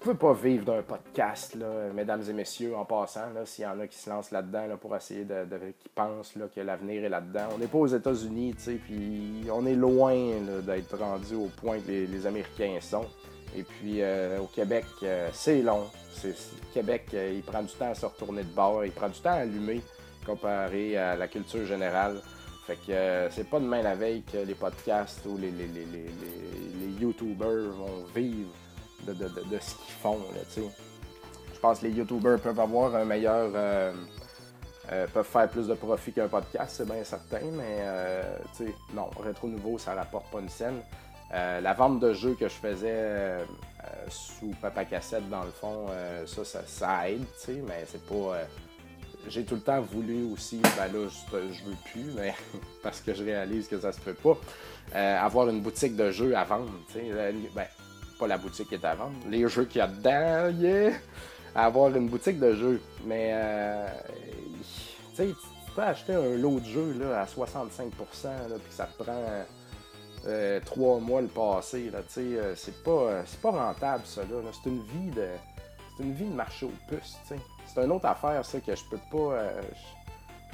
[0.00, 3.86] pouvez pas vivre d'un podcast, là, mesdames et messieurs, en passant, s'il y en a
[3.86, 5.44] qui se lancent là-dedans là, pour essayer de,
[5.80, 7.48] qui pensent là, que l'avenir est là-dedans.
[7.54, 10.14] On n'est pas aux États-Unis, puis on est loin
[10.62, 13.06] d'être rendu au point que les Américains sont.
[13.56, 15.86] Et puis euh, au Québec, euh, c'est long.
[16.74, 19.30] Québec, euh, il prend du temps à se retourner de bord, il prend du temps
[19.30, 19.82] à allumer
[20.26, 22.20] comparé à la culture générale.
[22.66, 25.68] Fait que c'est pas demain la veille que les podcasts ou les, les,
[27.00, 28.50] YouTubers vont vivre
[29.06, 30.18] de, ce qu'ils font.
[30.56, 33.50] Je pense que les YouTubers peuvent avoir un meilleur.
[35.14, 37.86] peuvent faire plus de profit qu'un podcast, c'est bien certain, mais
[38.92, 40.82] non, Rétro Nouveau, ça rapporte pas une scène.
[41.34, 43.44] Euh, la vente de jeux que je faisais euh,
[44.08, 47.24] sous Papa Cassette, dans le fond, euh, ça, ça, aide,
[47.66, 48.38] mais c'est pas.
[49.28, 52.34] j'ai tout le temps voulu aussi, ben là, je, veux plus, mais
[52.82, 54.38] parce que je réalise que ça se fait pas,
[55.22, 56.70] avoir une boutique de jeux à vendre.
[56.94, 57.66] Ben,
[58.18, 60.92] pas la boutique qui est à vendre, les jeux qu'il y a dedans, yeah!
[61.54, 62.80] Avoir une boutique de jeux.
[63.04, 63.34] Mais,
[65.10, 67.90] tu sais, tu peux acheter un lot de jeux là, à 65%,
[68.24, 69.44] là, puis ça te prend
[70.26, 71.90] euh, trois mois le passé.
[72.18, 74.22] Euh, c'est pas, euh, pas rentable, ça.
[74.22, 75.28] Là, c'est une vie de.
[75.96, 77.16] C'est une vie de marché aux puces.
[77.26, 79.36] C'est une autre affaire, ça, que je peux pas.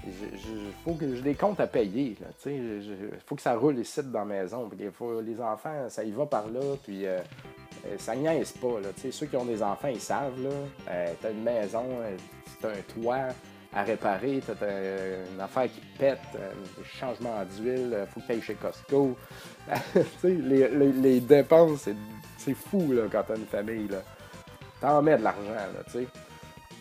[0.07, 2.17] Il faut que j'ai des comptes à payer.
[2.47, 2.93] Il
[3.27, 4.71] faut que ça roule ici dans la maison.
[4.93, 6.61] Faut, les enfants, ça y va par là.
[6.83, 7.05] Puis
[7.99, 8.81] ça niaise pas.
[8.81, 10.41] Là, ceux qui ont des enfants, ils savent.
[10.43, 11.85] Là, t'as une maison,
[12.63, 13.29] t'as un toit
[13.75, 18.43] à réparer, tu une affaire qui pète, un changement d'huile, il faut que tu ailles
[18.43, 19.17] chez Costco.
[20.25, 21.89] les, dépenses,
[22.39, 23.89] c'est fou là, quand tu as une famille.
[24.81, 25.53] T'en mets de l'argent,
[25.87, 26.07] tu sais.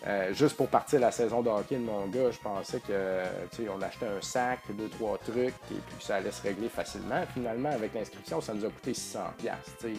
[0.06, 3.24] Euh, juste pour partir la saison de hockey de mon gars, je pensais que
[3.70, 7.24] on achetait un sac, deux, trois trucs, et puis ça allait se régler facilement.
[7.34, 9.20] Finalement, avec l'inscription, ça nous a coûté 600$.
[9.84, 9.90] Je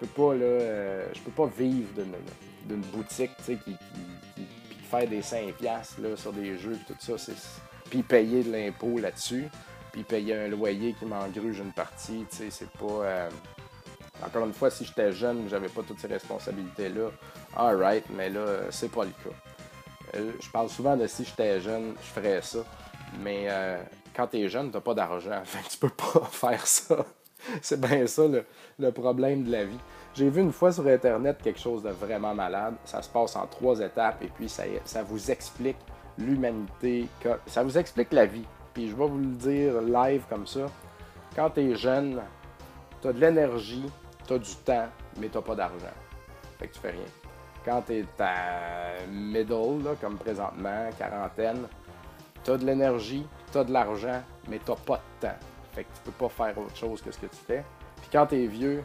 [0.00, 1.88] peux pas là, euh, je peux pas vivre
[2.66, 3.76] d'une boutique qui, qui,
[4.90, 7.32] faire des 5$ là, sur des jeux et tout ça,
[7.88, 9.48] puis payer de l'impôt là-dessus,
[9.92, 13.04] puis payer un loyer qui m'engruge une partie, tu sais, c'est pas...
[13.04, 13.30] Euh,
[14.24, 17.10] encore une fois, si j'étais jeune, j'avais pas toutes ces responsabilités-là,
[17.56, 19.34] alright, mais là, c'est pas le cas.
[20.16, 22.58] Euh, je parle souvent de si j'étais jeune, je ferais ça,
[23.22, 23.80] mais euh,
[24.14, 27.04] quand t'es jeune, t'as pas d'argent, fait tu peux pas faire ça.
[27.62, 28.24] c'est bien ça
[28.78, 29.78] le problème de la vie.
[30.14, 32.74] J'ai vu une fois sur Internet quelque chose de vraiment malade.
[32.84, 35.76] Ça se passe en trois étapes et puis ça vous explique
[36.18, 37.06] l'humanité,
[37.46, 38.44] ça vous explique la vie.
[38.88, 40.66] Je vais vous le dire live comme ça.
[41.34, 42.20] Quand tu es jeune,
[43.00, 43.84] tu as de l'énergie,
[44.26, 44.88] tu as du temps,
[45.18, 45.94] mais tu pas d'argent.
[46.58, 47.00] Fait que tu fais rien.
[47.64, 51.66] Quand tu es à middle, comme présentement, quarantaine,
[52.42, 55.36] tu as de l'énergie, tu as de l'argent, mais tu pas de temps.
[55.72, 57.64] Fait que tu peux pas faire autre chose que ce que tu fais.
[58.00, 58.82] Puis quand tu es vieux,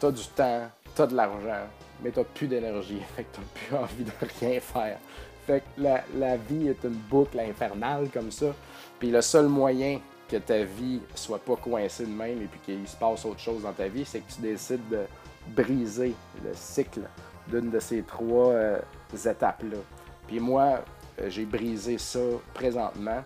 [0.00, 0.62] t'as du temps,
[0.94, 1.66] t'as de l'argent,
[2.02, 3.00] mais t'as plus d'énergie.
[3.16, 4.98] Fait que t'as plus envie de rien faire.
[5.46, 8.46] Fait que la, vie est une boucle infernale comme ça.
[9.10, 12.96] Le seul moyen que ta vie soit pas coincée de même et puis qu'il se
[12.96, 15.02] passe autre chose dans ta vie, c'est que tu décides de
[15.48, 17.02] briser le cycle
[17.48, 18.78] d'une de ces trois euh,
[19.12, 19.78] étapes-là.
[20.26, 20.80] Puis moi,
[21.20, 22.20] euh, j'ai brisé ça
[22.54, 23.22] présentement,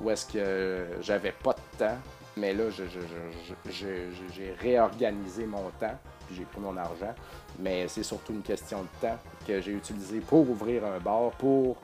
[0.00, 1.98] où est-ce que j'avais pas de temps,
[2.36, 7.14] mais là, j'ai réorganisé mon temps, puis j'ai pris mon argent.
[7.58, 11.76] Mais c'est surtout une question de temps que j'ai utilisé pour ouvrir un bar, pour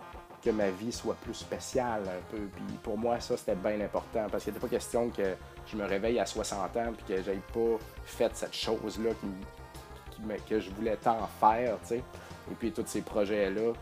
[0.43, 2.43] que ma vie soit plus spéciale un peu.
[2.55, 5.35] Puis pour moi, ça, c'était bien important parce qu'il n'était pas question que
[5.67, 9.11] je me réveille à 60 ans puis que j'aille pas fait cette chose-là
[10.49, 12.03] que je voulais tant faire, tu sais.
[12.51, 13.73] Et puis tous ces projets-là.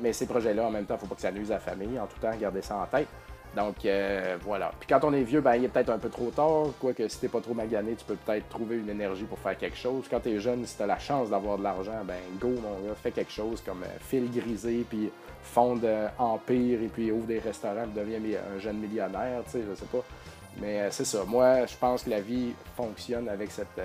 [0.00, 1.60] mais ces projets-là, en même temps, il ne faut pas que ça nuise à la
[1.60, 1.98] famille.
[1.98, 3.08] En tout temps, garder ça en tête.
[3.54, 4.72] Donc euh, voilà.
[4.78, 6.66] Puis quand on est vieux, ben, il est peut-être un peu trop tard.
[6.78, 9.76] Quoique si t'es pas trop magané, tu peux peut-être trouver une énergie pour faire quelque
[9.76, 10.04] chose.
[10.10, 12.86] Quand tu es jeune, si tu as la chance d'avoir de l'argent, ben go mon
[12.86, 15.10] gars, fais quelque chose comme euh, fil grisé, puis
[15.42, 18.20] fonde euh, Empire, et puis ouvre des restaurants, puis deviens
[18.54, 20.04] un jeune millionnaire, tu sais, je sais pas.
[20.60, 21.24] Mais c'est ça.
[21.26, 23.78] Moi, je pense que la vie fonctionne avec cette,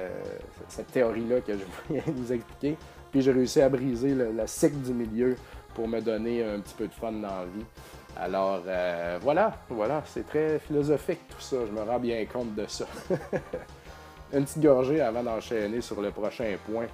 [0.93, 2.77] théorie-là que je viens de vous expliquer.
[3.11, 5.35] Puis j'ai réussi à briser le, le cycle du milieu
[5.75, 7.65] pour me donner un petit peu de fun dans la vie.
[8.17, 12.65] Alors euh, voilà, voilà, c'est très philosophique tout ça, je me rends bien compte de
[12.67, 12.85] ça.
[14.33, 16.87] Une petite gorgée avant d'enchaîner sur le prochain point.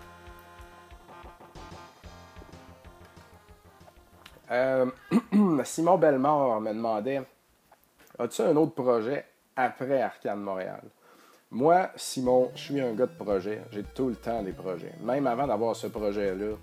[4.49, 4.85] Euh,
[5.63, 7.21] Simon Bellemare me demandait
[8.19, 9.25] As-tu un autre projet
[9.55, 10.81] après Arcade Montréal?
[11.51, 13.61] Moi, Simon, je suis un gars de projet.
[13.71, 14.93] J'ai tout le temps des projets.
[15.01, 16.55] Même avant d'avoir ce projet-là,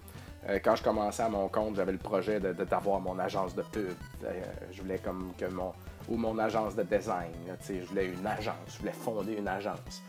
[0.48, 3.94] euh, quand je commençais à mon compte, j'avais le projet d'avoir mon agence de pub.
[4.24, 5.72] Euh, je voulais comme que mon
[6.08, 7.32] ou mon agence de design.
[7.66, 10.02] je voulais une agence, je voulais fonder une agence.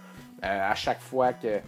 [0.43, 1.61] Euh, à chaque fois que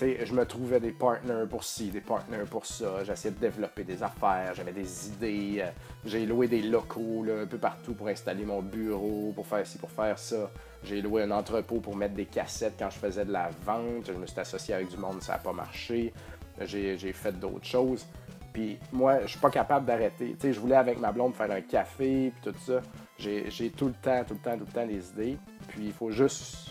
[0.00, 4.02] je me trouvais des partners pour ci, des partners pour ça, j'essayais de développer des
[4.02, 5.64] affaires, j'avais des idées,
[6.04, 9.90] j'ai loué des locaux un peu partout pour installer mon bureau, pour faire ci, pour
[9.90, 10.50] faire ça.
[10.84, 14.06] J'ai loué un entrepôt pour mettre des cassettes quand je faisais de la vente.
[14.06, 16.12] Je me suis associé avec du monde, ça n'a pas marché
[16.60, 18.06] j'ai fait d'autres choses.
[18.52, 20.34] Puis moi, je suis pas capable d'arrêter.
[20.38, 22.80] Tu sais, je voulais avec ma blonde faire un café, puis tout ça.
[23.18, 25.38] J'ai tout le temps, tout le temps, tout le temps des idées.
[25.68, 26.70] Puis il faut juste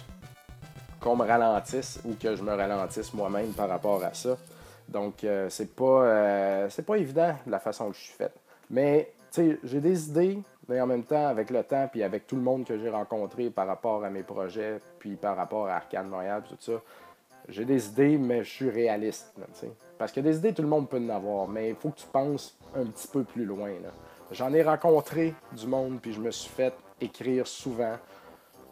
[1.00, 4.38] qu'on me ralentisse ou que je me ralentisse moi-même par rapport à ça.
[4.88, 8.36] Donc, euh, c'est pas, euh, c'est pas évident la façon que je suis faite.
[8.70, 12.28] Mais, tu sais, j'ai des idées, mais en même temps, avec le temps, puis avec
[12.28, 15.76] tout le monde que j'ai rencontré par rapport à mes projets, puis par rapport à
[15.76, 16.74] Arcade Montréal, tout ça,
[17.50, 19.34] j'ai des idées, mais je suis réaliste.
[19.98, 22.08] parce que des idées, tout le monde peut en avoir, mais il faut que tu
[22.08, 23.72] penses un petit peu plus loin.
[24.32, 27.98] j'en ai rencontré du monde, puis je me suis fait écrire souvent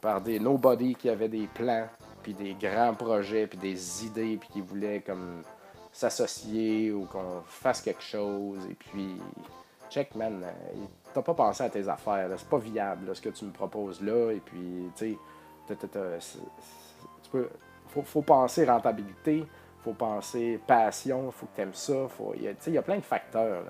[0.02, 1.88] par des nobody qui avaient des plans,
[2.24, 5.44] puis des grands projets, puis des idées, puis qui voulaient comme
[5.92, 8.66] s'associer ou qu'on fasse quelque chose.
[8.70, 9.16] Et puis,
[9.90, 10.76] check, man, euh,
[11.14, 12.30] t'as pas pensé à tes affaires.
[12.38, 14.32] C'est pas viable ce que tu me proposes là.
[14.32, 15.18] Et puis, tu
[15.68, 17.50] sais, tu peux.
[17.90, 19.46] Faut, faut penser rentabilité,
[19.84, 22.08] faut penser passion, faut que tu aimes ça.
[22.36, 23.64] Il y, a plein de facteurs.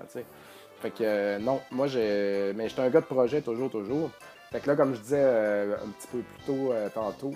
[0.80, 4.10] Fait que euh, non, moi, j'ai, mais j'étais un gars de projet toujours, toujours.
[4.50, 7.32] Fait que là, comme je disais euh, un petit peu plus tôt tantôt,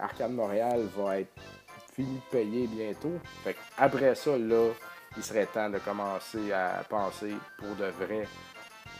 [0.00, 1.32] Arcade Montréal va être
[1.92, 3.18] fini de payer bientôt.
[3.42, 4.68] Fait après ça, là,
[5.16, 8.26] il serait temps de commencer à penser pour de vrai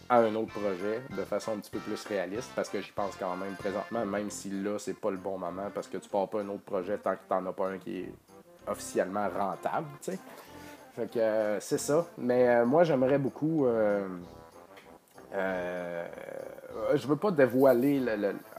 [0.09, 3.17] à un autre projet de façon un petit peu plus réaliste parce que j'y pense
[3.17, 6.29] quand même présentement, même si là, c'est pas le bon moment parce que tu pars
[6.29, 8.13] pas un autre projet tant que t'en as pas un qui est
[8.67, 10.19] officiellement rentable, tu sais.
[10.97, 12.07] Fait que euh, c'est ça.
[12.17, 13.67] Mais euh, moi, j'aimerais beaucoup.
[13.67, 14.09] Euh,
[16.95, 18.03] je veux pas dévoiler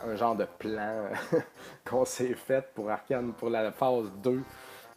[0.05, 1.05] un genre de plan
[1.86, 4.43] qu'on s'est fait pour Arcane, pour la phase 2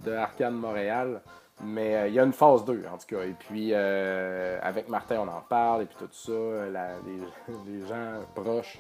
[0.01, 1.23] de Arcane Montréal.
[1.63, 3.23] Mais euh, il y a une phase 2, en tout cas.
[3.25, 6.33] Et puis, euh, avec Martin, on en parle, et puis tout ça.
[7.67, 8.79] les, gens proches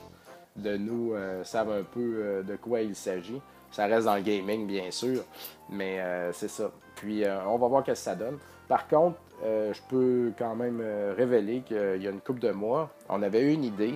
[0.56, 3.40] de nous euh, savent un peu de quoi il s'agit.
[3.70, 5.22] Ça reste dans le gaming, bien sûr,
[5.68, 6.72] mais c'est ça.
[6.96, 8.36] Puis, on va voir ce que ça donne.
[8.66, 10.82] Par contre, je peux quand même
[11.16, 13.94] révéler qu'il y a une couple de mois, on avait eu une idée.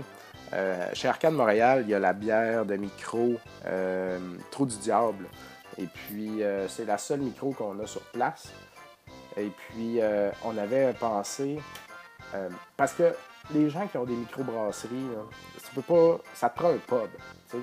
[0.92, 3.32] chez Arcade Montréal, il y a la bière de micro
[4.52, 5.26] Trou du Diable.
[5.76, 8.52] Et puis, c'est la seule micro qu'on a sur place.
[9.36, 11.58] Et puis, euh, on avait pensé,
[12.34, 13.14] euh, parce que
[13.52, 15.08] les gens qui ont des microbrasseries,
[15.64, 17.60] tu peux pas, ça te prend un pub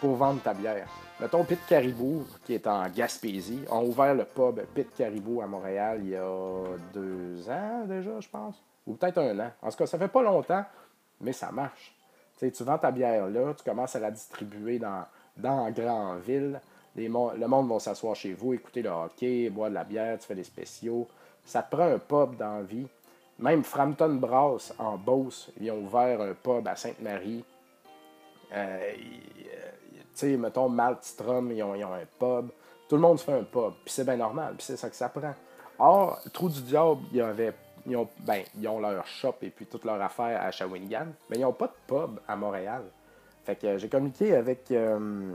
[0.00, 0.86] pour vendre ta bière.
[1.20, 6.00] Mettons Pit Caribou, qui est en Gaspésie, ont ouvert le pub Pit Caribou à Montréal
[6.02, 8.62] il y a deux ans déjà, je pense.
[8.86, 9.50] Ou peut-être un an.
[9.62, 10.64] En tout cas, ça fait pas longtemps,
[11.20, 11.94] mais ça marche.
[12.38, 16.60] tu vends ta bière là, tu commences à la distribuer dans, dans grande ville
[16.96, 20.34] le monde va s'asseoir chez vous, écouter le hockey, boire de la bière, tu fais
[20.34, 21.08] des spéciaux.
[21.44, 22.86] Ça prend un pub dans la vie.
[23.38, 27.44] Même Frampton Brass en Beauce, ils ont ouvert un pub à Sainte-Marie.
[28.52, 29.50] Euh, tu
[30.14, 32.50] sais, mettons Maltstrom, ils ont, un pub.
[32.88, 33.72] Tout le monde fait un pub.
[33.84, 34.54] Puis c'est bien normal.
[34.56, 35.34] Puis c'est ça que ça prend.
[35.80, 37.52] Or, Trou du Diable, ils, avaient,
[37.84, 41.08] ils, ont, ben, ils ont leur shop et puis toute leur affaire à Shawinigan.
[41.28, 42.84] Mais ils n'ont pas de pub à Montréal.
[43.44, 44.70] Fait que j'ai communiqué avec.
[44.70, 45.32] Euh,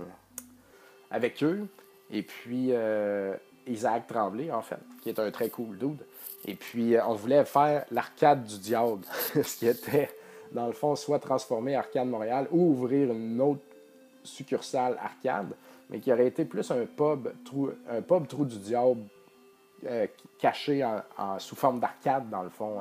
[1.12, 1.67] avec eux.
[2.12, 3.36] Et puis euh,
[3.67, 6.06] Isaac Tremblay, en fait, qui est un très cool dude.
[6.45, 9.02] Et puis euh, on voulait faire l'arcade du diable,
[9.34, 10.10] ce qui était,
[10.52, 13.62] dans le fond, soit transformer Arcade Montréal ou ouvrir une autre
[14.24, 15.54] succursale arcade,
[15.89, 19.02] mais qui aurait été plus un pub trou, du diable
[19.86, 22.80] euh, caché en, sous forme d'arcade, dans le fond,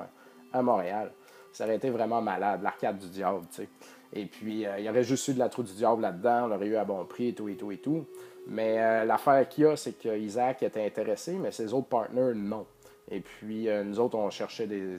[0.53, 1.13] à Montréal.
[1.53, 3.69] Ça aurait été vraiment malade, l'arcade du diable, tu sais.
[4.13, 6.47] Et puis, euh, il y aurait juste eu de la trou du diable là-dedans, on
[6.49, 8.07] l'aurait eu à bon prix et tout et tout et tout.
[8.47, 12.67] Mais euh, l'affaire qu'il y a, c'est qu'Isaac était intéressé, mais ses autres partenaires, non.
[13.11, 14.99] Et puis, euh, nous autres, on cherchait des.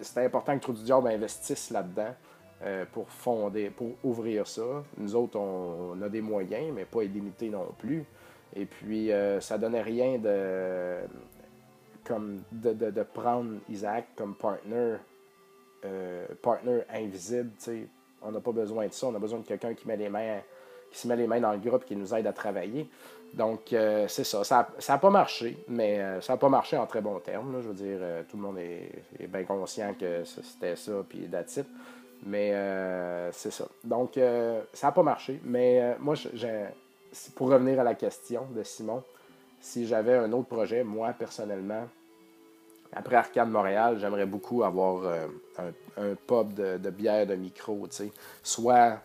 [0.00, 2.14] C'était important que Trou du Diable investisse là-dedans
[2.92, 4.82] pour fonder, pour ouvrir ça.
[4.96, 8.04] Nous autres, on, a des moyens, mais pas illimités non plus.
[8.54, 10.98] Et puis, ça donnait rien de,
[12.04, 14.96] comme de, de prendre Isaac comme partner
[15.84, 17.50] euh, partner invisible.
[18.22, 19.06] On n'a pas besoin de ça.
[19.06, 20.40] On a besoin de quelqu'un qui met les mains
[20.90, 22.88] qui se met les mains dans le groupe qui nous aide à travailler.
[23.34, 24.44] Donc, euh, c'est ça.
[24.44, 27.60] Ça n'a pas marché, mais euh, ça n'a pas marché en très bon termes.
[27.60, 31.58] Je veux dire, tout le monde est, bien conscient que c'était ça, puis that's
[32.24, 32.52] Mais
[33.32, 33.66] c'est ça.
[33.82, 34.12] Donc,
[34.72, 35.40] ça n'a pas marché.
[35.44, 36.14] Mais moi,
[37.34, 39.02] pour revenir à la question de Simon,
[39.60, 41.88] si j'avais un autre projet, moi, personnellement,
[42.92, 45.26] après Arcade Montréal, j'aimerais beaucoup avoir euh,
[45.96, 47.86] un, pub de, bière de micro,
[48.42, 49.00] soit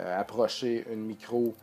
[0.00, 1.54] euh, approcher une micro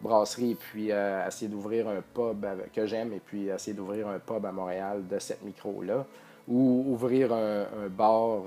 [0.00, 4.18] brasserie et puis euh, essayer d'ouvrir un pub que j'aime et puis essayer d'ouvrir un
[4.18, 6.06] pub à Montréal de cette micro-là
[6.46, 8.44] ou ouvrir un, bar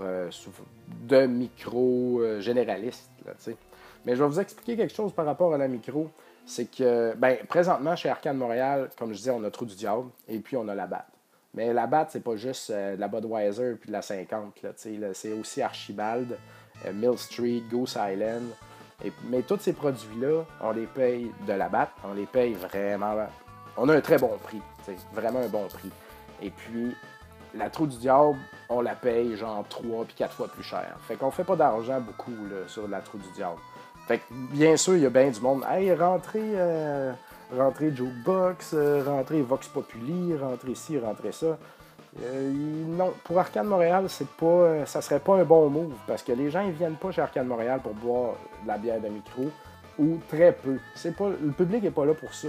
[1.07, 3.11] de micro généraliste.
[4.05, 6.09] Mais je vais vous expliquer quelque chose par rapport à la micro.
[6.43, 10.09] C'est que, ben, présentement, chez Arcade Montréal, comme je disais, on a Trou du Diable
[10.27, 11.20] et puis on a la batte.
[11.53, 14.53] Mais la batte, c'est pas juste euh, de la Budweiser puis de la 50.
[14.75, 16.37] c'est aussi Archibald,
[16.85, 18.49] euh, Mill Street, Goose Island.
[19.29, 23.15] mais tous ces produits-là, on les paye de la batte, on les paye vraiment.
[23.77, 24.61] On a un très bon prix,
[25.13, 25.91] vraiment un bon prix.
[26.41, 26.95] Et puis,
[27.53, 28.37] la trou du diable,
[28.69, 30.95] on la paye genre 3 puis 4 fois plus cher.
[31.07, 32.31] Fait qu'on fait pas d'argent beaucoup
[32.67, 33.59] sur la trou du diable.
[34.07, 35.63] Fait que, bien sûr, il y a bien du monde.
[35.69, 36.41] Hey, rentrez.
[36.41, 37.13] Euh,
[37.57, 41.57] rentrer Jukebox, euh, rentrer Vox Populi, rentrer ci, rentrer ça.
[42.21, 46.49] non, pour Arcade Montréal, c'est pas, ça serait pas un bon move parce que les
[46.49, 48.33] gens ils viennent pas chez Arcade Montréal pour boire
[48.63, 49.49] de la bière de micro
[49.99, 50.77] ou très peu.
[50.95, 52.47] C'est pas, le public est pas là pour ça.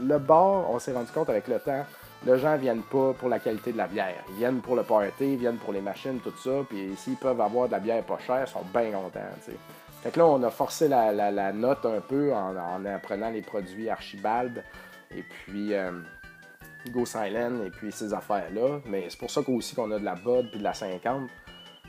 [0.00, 1.84] Le bar, on s'est rendu compte avec le temps,
[2.26, 4.24] les gens viennent pas pour la qualité de la bière.
[4.30, 6.50] Ils viennent pour le party, ils viennent pour les machines, tout ça.
[6.68, 9.20] Puis s'ils peuvent avoir de la bière pas chère, ils sont bien contents.
[10.02, 13.90] Fait que là, on a forcé la, note un peu en, en, prenant les produits
[13.90, 14.62] Archibald
[15.14, 15.90] et puis euh,
[16.90, 18.80] Go Silent et puis ces affaires-là.
[18.86, 21.28] Mais c'est pour ça aussi qu'on a de la Bud puis de la 50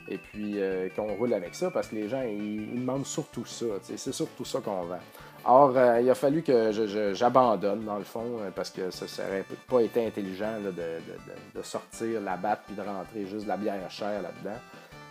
[0.08, 3.66] et puis euh, qu'on roule avec ça parce que les gens, ils, demandent surtout ça.
[3.82, 4.98] C'est surtout ça qu'on vend.
[5.44, 6.72] Or, euh, il a fallu que
[7.14, 12.62] j'abandonne, dans le fond, parce que ça serait pas été intelligent de, sortir la batte
[12.66, 14.58] puis de rentrer juste de la bière chère là-dedans.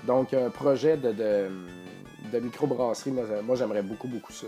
[0.03, 1.49] Donc, un projet de, de
[2.39, 3.11] microbrasserie,
[3.43, 4.47] moi, j'aimerais beaucoup, beaucoup ça.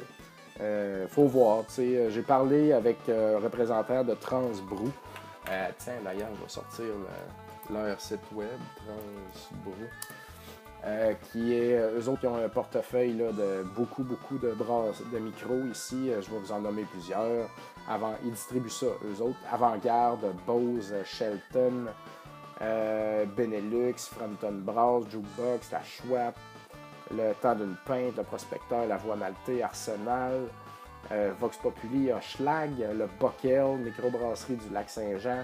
[0.59, 1.63] Euh, faut voir.
[1.77, 4.89] J'ai parlé avec un représentant de Transbrou.
[5.77, 6.85] tiens, d'ailleurs, je vais sortir
[7.71, 9.87] leur site web, Transbrou.
[10.83, 14.85] Euh, qui est, euh, eux autres, qui ont un portefeuille de beaucoup, beaucoup de, bras,
[15.13, 16.09] de micros ici.
[16.09, 17.49] Euh, je vais vous en nommer plusieurs.
[17.87, 19.37] Avant, ils distribuent ça, eux autres.
[19.51, 21.85] Avant-garde, Bose, Shelton,
[23.37, 26.33] Benelux, Frampton Brass, Jukebox, la Schwab,
[27.15, 30.41] le Temps d'une Pinte, le Prospecteur, la Voix Maltais, Arsenal,
[31.39, 35.43] Vox Populi, Schlag, le Bockel, Microbrasserie du Lac-Saint-Jean,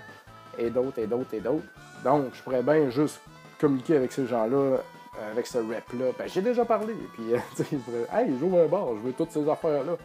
[0.58, 1.66] et d'autres, et d'autres, et d'autres.
[2.04, 3.20] Donc, je pourrais bien juste
[3.60, 4.78] communiquer avec ces gens-là
[5.20, 6.12] euh, avec ce rap-là.
[6.18, 6.94] Ben, j'ai déjà parlé.
[7.14, 7.78] Puis, euh, tu sais,
[8.14, 9.98] hey, joue un bar, je veux toutes ces affaires-là.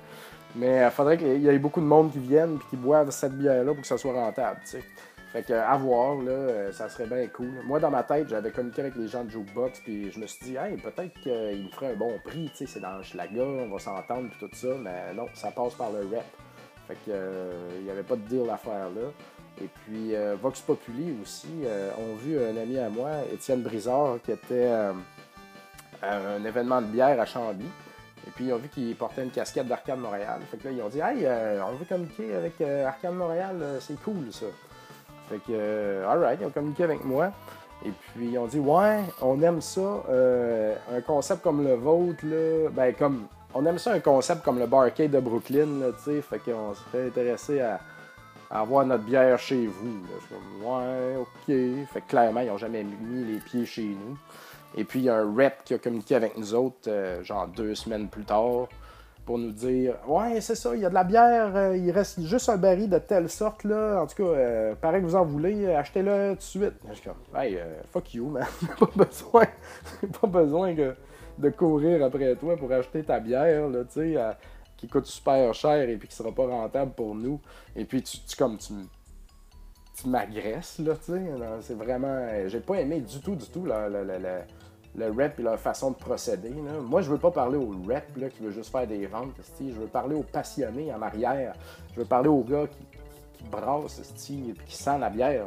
[0.54, 3.10] Mais il euh, faudrait qu'il y ait beaucoup de monde qui viennent et qui boivent
[3.10, 4.84] cette bière-là pour que ça soit rentable, tu sais.
[5.32, 7.52] Fait que, à voir, là, ça serait bien cool.
[7.64, 10.44] Moi, dans ma tête, j'avais communiqué avec les gens de Jukebox, puis je me suis
[10.44, 13.40] dit, hey, peut-être qu'ils me feraient un bon prix, tu sais, c'est dans le Schlager,
[13.40, 16.26] on va s'entendre, puis tout ça, mais non, ça passe par le rap.
[16.86, 19.08] Fait que, il n'y avait pas de deal à faire là.
[19.60, 24.18] Et puis euh, Vox Populi aussi euh, ont vu un ami à moi, Étienne Brizard,
[24.24, 24.92] qui était euh,
[26.00, 27.66] à un événement de bière à Chambly.
[28.26, 30.40] Et puis ils ont vu qu'il portait une casquette d'Arcade Montréal.
[30.50, 31.26] Fait que là, ils ont dit Hey,
[31.62, 34.46] on veut communiquer avec Arcade Montréal, c'est cool ça.
[35.28, 37.32] Fait que, alright, ils ont communiqué avec moi.
[37.84, 40.04] Et puis ils ont dit Ouais, on aime ça.
[40.92, 43.26] un concept comme le vôtre, là, ben comme.
[43.54, 46.22] On aime ça un concept comme le Barcade de Brooklyn, tu sais.
[46.22, 47.80] Fait qu'on serait intéressé à
[48.52, 50.00] avoir notre bière chez vous.
[50.20, 51.86] Je suis ouais, ok.
[51.92, 54.16] Fait que clairement, ils n'ont jamais mis les pieds chez nous.
[54.74, 57.46] Et puis, il y a un rep qui a communiqué avec nous autres, euh, genre
[57.48, 58.68] deux semaines plus tard,
[59.24, 62.20] pour nous dire Ouais, c'est ça, il y a de la bière, euh, il reste
[62.22, 64.02] juste un baril de telle sorte, là.
[64.02, 66.74] En tout cas, euh, paraît que vous en voulez, achetez-le tout de suite.
[66.88, 67.58] Je suis comme Hey,
[67.90, 68.46] fuck you, man.
[68.78, 69.46] pas besoin,
[70.20, 74.16] pas besoin de courir après toi pour acheter ta bière, là, tu sais
[74.82, 77.40] qui coûte super cher et puis qui sera pas rentable pour nous.
[77.76, 78.72] Et puis tu, comme tu,
[79.94, 81.22] tu m'agresses là, tu sais.
[81.60, 82.26] C'est vraiment.
[82.48, 84.40] J'ai pas aimé du tout, du tout le,
[84.96, 86.50] le, rap et leur façon de procéder.
[86.50, 89.34] Moi, je veux pas parler au rap là, qui veut juste faire des ventes.
[89.60, 91.54] Je veux parler aux passionnés en arrière.
[91.94, 92.98] Je veux parler aux gars qui,
[93.38, 95.46] qui brassent et qui sentent la bière.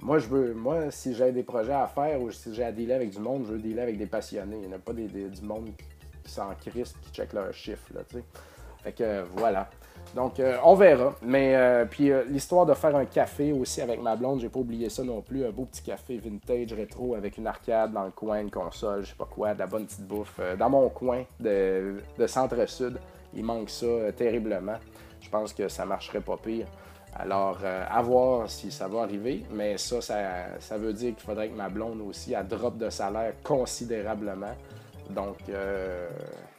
[0.00, 2.94] Moi, je veux, moi, si j'ai des projets à faire ou si j'ai à dealer
[2.94, 4.58] avec du monde, je veux dealer avec des passionnés.
[4.62, 5.70] Il n'y a pas des, du monde
[6.24, 7.92] qui s'en crissent, qui checkent leurs chiffres.
[8.82, 9.70] Fait que voilà.
[10.14, 11.14] Donc, euh, on verra.
[11.22, 14.60] Mais, euh, puis, euh, l'histoire de faire un café aussi avec ma blonde, j'ai pas
[14.60, 15.44] oublié ça non plus.
[15.46, 19.10] Un beau petit café vintage, rétro, avec une arcade dans le coin, une console, je
[19.10, 20.38] sais pas quoi, de la bonne petite bouffe.
[20.58, 22.98] dans mon coin de, centre-sud,
[23.34, 24.76] il manque ça terriblement.
[25.20, 26.66] Je pense que ça marcherait pas pire.
[27.14, 29.44] Alors, à voir si ça va arriver.
[29.52, 33.34] Mais ça, ça, veut dire qu'il faudrait que ma blonde aussi, elle drop de salaire
[33.42, 34.54] considérablement.
[35.10, 35.52] Donc, tu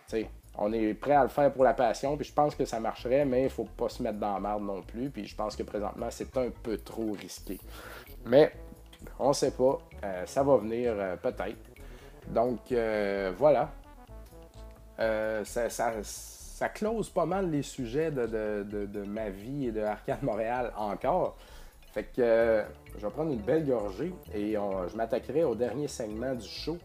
[0.07, 0.27] sais,
[0.57, 3.25] on est prêt à le faire pour la passion, puis je pense que ça marcherait,
[3.25, 5.63] mais il faut pas se mettre dans la merde non plus, puis je pense que
[5.63, 7.59] présentement, c'est un peu trop risqué.
[8.25, 8.51] Mais,
[9.19, 11.57] on sait pas, euh, ça va venir euh, peut-être.
[12.27, 12.73] Donc,
[13.37, 13.71] voilà.
[15.43, 21.35] Ça, close pas mal les sujets de, ma vie et de Arcade Montréal encore.
[21.91, 22.63] Fait que
[22.97, 26.77] je vais prendre une belle gorgée et je m'attaquerai au dernier segment du show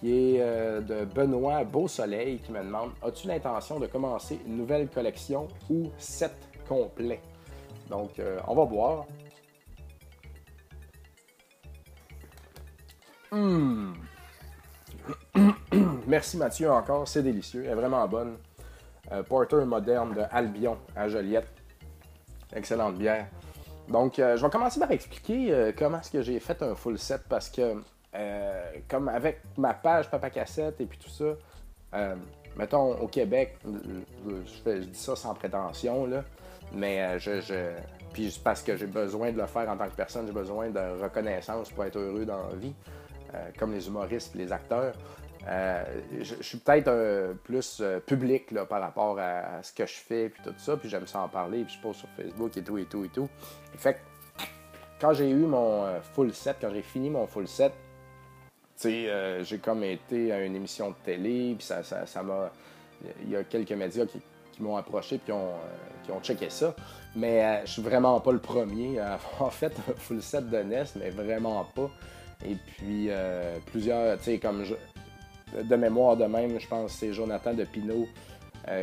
[0.00, 4.56] qui est euh, de Benoît Beau Soleil qui me demande As-tu l'intention de commencer une
[4.56, 6.32] nouvelle collection ou set
[6.66, 7.20] complet
[7.88, 9.04] Donc, euh, on va voir.
[13.30, 13.92] Hmm.
[16.06, 18.38] Merci Mathieu encore, c'est délicieux, elle est vraiment bonne.
[19.12, 21.48] Euh, porter moderne de Albion à Joliette.
[22.54, 23.26] Excellente bière.
[23.88, 27.48] Donc, je vais commencer par expliquer comment est-ce que j'ai fait un full set parce
[27.48, 27.82] que
[28.12, 31.36] euh, comme avec ma page Papa Cassette et puis tout ça,
[31.94, 32.16] euh,
[32.56, 36.24] mettons au Québec, je, dis ça sans prétention, là,
[36.72, 37.70] mais euh, je,
[38.12, 41.00] puis parce que j'ai besoin de le faire en tant que personne, j'ai besoin de
[41.00, 42.74] reconnaissance pour être heureux dans la vie,
[43.56, 44.94] comme les humoristes et les acteurs.
[45.46, 50.54] je, suis peut-être plus public là, par rapport à, ce que je fais, puis tout
[50.58, 53.04] ça, puis j'aime ça en parler, puis je pose sur Facebook et tout, et tout,
[53.04, 53.28] et tout.
[53.76, 54.00] Fait
[55.00, 57.72] quand j'ai eu mon full set, quand j'ai fini mon full set,
[58.88, 62.50] euh, j'ai comme été à une émission de télé, puis ça, ça, m'a.
[63.22, 64.20] Il y a quelques médias qui,
[64.60, 66.74] m'ont approché puis ont, euh, qui ont checké ça.
[67.16, 70.58] Mais euh, je suis vraiment pas le premier à avoir fait un full set de
[70.58, 71.90] NES, mais vraiment pas.
[72.46, 73.10] Et puis
[73.66, 74.74] plusieurs, tu sais, comme je,
[75.62, 78.08] de mémoire de même, je pense que c'est Jonathan de Pinot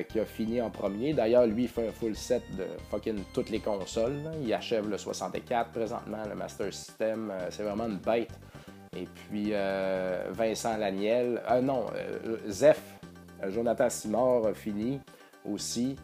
[0.09, 1.13] qui a fini en premier.
[1.13, 4.31] D'ailleurs, lui, il fait un full set de fucking toutes les consoles.
[4.43, 7.33] Il achève le 64 présentement, le Master System.
[7.49, 8.29] c'est vraiment une bête.
[8.95, 12.81] Et puis euh, Vincent Laniel, euh, non, euh, Zef,
[13.49, 14.99] Jonathan Simard fini
[15.45, 15.95] aussi.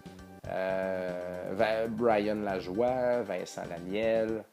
[1.90, 4.44] Brian Lajoie, Vincent Laniel,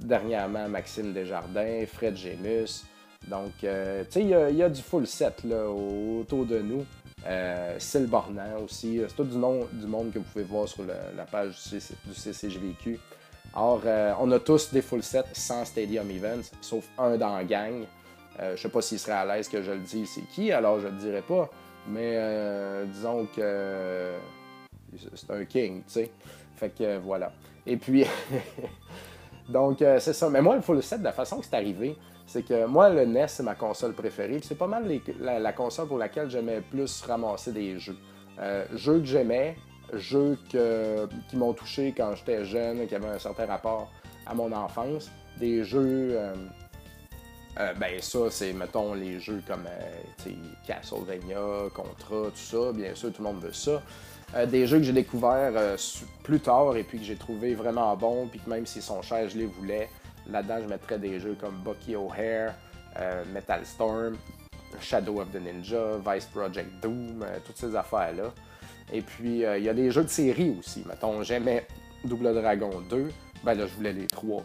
[0.00, 2.84] dernièrement Maxime Desjardins, Fred Gémus.
[3.28, 6.86] Donc, tu sais, il y, a du full set là, autour de nous.
[7.26, 8.08] Euh, Syl
[8.62, 9.00] aussi.
[9.06, 12.98] C'est tout du, nom, du monde que vous pouvez voir sur la page du, CCGVQ.
[13.60, 17.42] Or, euh, on a tous des full sets sans Stadium Events, sauf un dans la
[17.42, 17.84] gang.
[18.38, 20.78] Euh, je sais pas s'il serait à l'aise que je le dise c'est qui, alors
[20.78, 21.50] je le dirais pas.
[21.88, 24.12] Mais euh, disons que
[25.12, 26.12] c'est un king, tu sais.
[26.54, 27.32] Fait que voilà.
[27.66, 28.04] Et puis,
[29.48, 30.30] donc c'est ça.
[30.30, 31.96] Mais moi, le full set, de la façon que c'est arrivé,
[32.26, 34.38] c'est que moi, le NES, c'est ma console préférée.
[34.40, 34.88] c'est pas mal
[35.18, 37.96] la, console pour laquelle j'aimais plus ramasser des jeux.
[38.74, 39.56] jeux que j'aimais,
[39.94, 43.90] jeux qui m'ont touché quand j'étais jeune, qui avaient un certain rapport
[44.28, 45.10] à mon enfance.
[45.38, 46.10] Des jeux.
[46.12, 46.34] Euh,
[47.58, 50.30] euh, ben, ça, c'est, mettons, les jeux comme euh,
[50.66, 52.72] Castlevania, Contra, tout ça.
[52.72, 53.82] Bien sûr, tout le monde veut ça.
[54.46, 55.76] des jeux que j'ai découverts
[56.22, 59.28] plus tard et puis que j'ai trouvé vraiment bons, puis que même s'ils sont chers,
[59.28, 59.88] je les voulais.
[60.28, 62.54] Là-dedans, je mettrais des jeux comme Bucky O'Hare,
[63.32, 64.16] Metal Storm,
[64.80, 68.32] Shadow of the Ninja, Vice Project Doom, toutes ces affaires-là.
[68.92, 70.84] Et puis, euh, il y a des jeux de série aussi.
[70.88, 71.66] Mettons, j'aimais
[72.04, 73.08] Double Dragon 2,
[73.44, 74.42] ben là, je voulais les trois.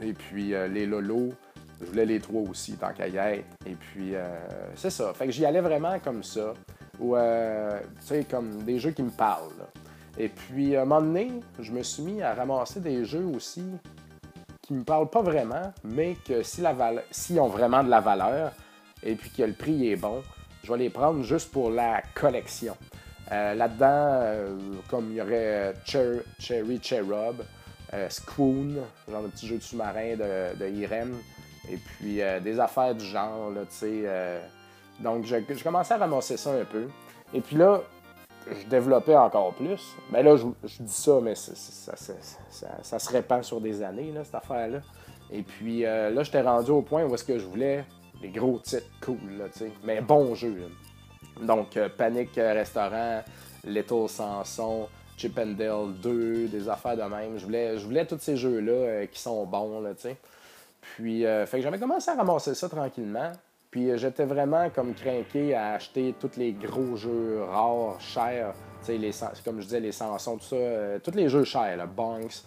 [0.00, 1.32] Et puis, euh, les Lolo,
[1.80, 3.44] je voulais les trois aussi, tant qu'à y.
[3.66, 4.28] Et puis, euh,
[4.76, 5.12] c'est ça.
[5.12, 6.54] Fait que j'y allais vraiment comme ça.
[6.98, 9.66] Ou, tu sais, comme des jeux qui me parlent.
[10.18, 13.64] Et puis, à un moment donné, je me suis mis à ramasser des jeux aussi
[14.60, 16.74] qui me parlent pas vraiment, mais que si la
[17.10, 18.52] s'ils ont vraiment de la valeur
[19.02, 20.22] et puis que le prix est bon,
[20.62, 22.76] je vais les prendre juste pour la collection.
[23.32, 24.56] Euh, là-dedans, euh,
[24.88, 27.44] comme il y aurait Cherry Cherub,
[27.94, 28.74] euh, Squoon,
[29.08, 31.16] genre de petit jeu de sous-marin de, Irem,
[31.70, 34.40] et puis des affaires du genre, tu sais.
[34.98, 36.88] donc, je, commençais à ramasser ça un peu.
[37.32, 37.82] Et puis là,
[38.50, 39.94] je développais encore plus.
[40.10, 40.46] Mais là, je,
[40.82, 44.80] dis ça, mais ça, se répand sur des années, cette affaire-là.
[45.30, 47.84] Et puis là, j'étais rendu au point où est-ce que je voulais
[48.20, 50.68] des gros titres cool, tu sais, mais bons jeux.
[51.40, 53.22] Donc, euh, Panic Restaurant,
[53.64, 57.38] Little Samson, Chip and Dale 2, des affaires de même.
[57.38, 59.82] Je voulais, tous ces jeux-là euh, qui sont bons.
[60.80, 63.32] Puis, euh, fait que j'avais commencé à ramasser ça tranquillement.
[63.70, 68.52] Puis, j'étais vraiment comme craqué à acheter tous les gros jeux rares, chers.
[68.84, 70.56] Tu sais, comme je disais, les Samson, tout ça.
[71.04, 72.42] tous les jeux chers, là, Bonks,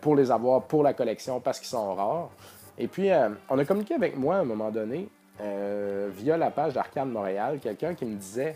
[0.00, 2.30] pour les avoir pour la collection parce qu'ils sont rares.
[2.78, 3.10] Et puis,
[3.50, 5.08] on a communiqué avec moi à un moment donné
[5.40, 8.54] euh, via la page d'Arcade Montréal, quelqu'un qui me disait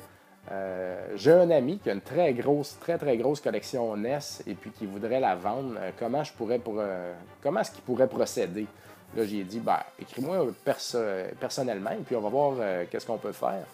[0.53, 4.55] euh, J'ai un ami qui a une très grosse, très très grosse collection NES et
[4.55, 5.75] puis qui voudrait la vendre.
[5.77, 6.81] Euh, comment je pourrais pour,
[7.43, 8.67] comment est-ce qu'il pourrait procéder?
[9.17, 10.47] Là, j'ai dit ben, écris-moi
[11.41, 12.55] personnellement et puis on va voir
[12.91, 13.65] qu'est-ce qu'on peut faire.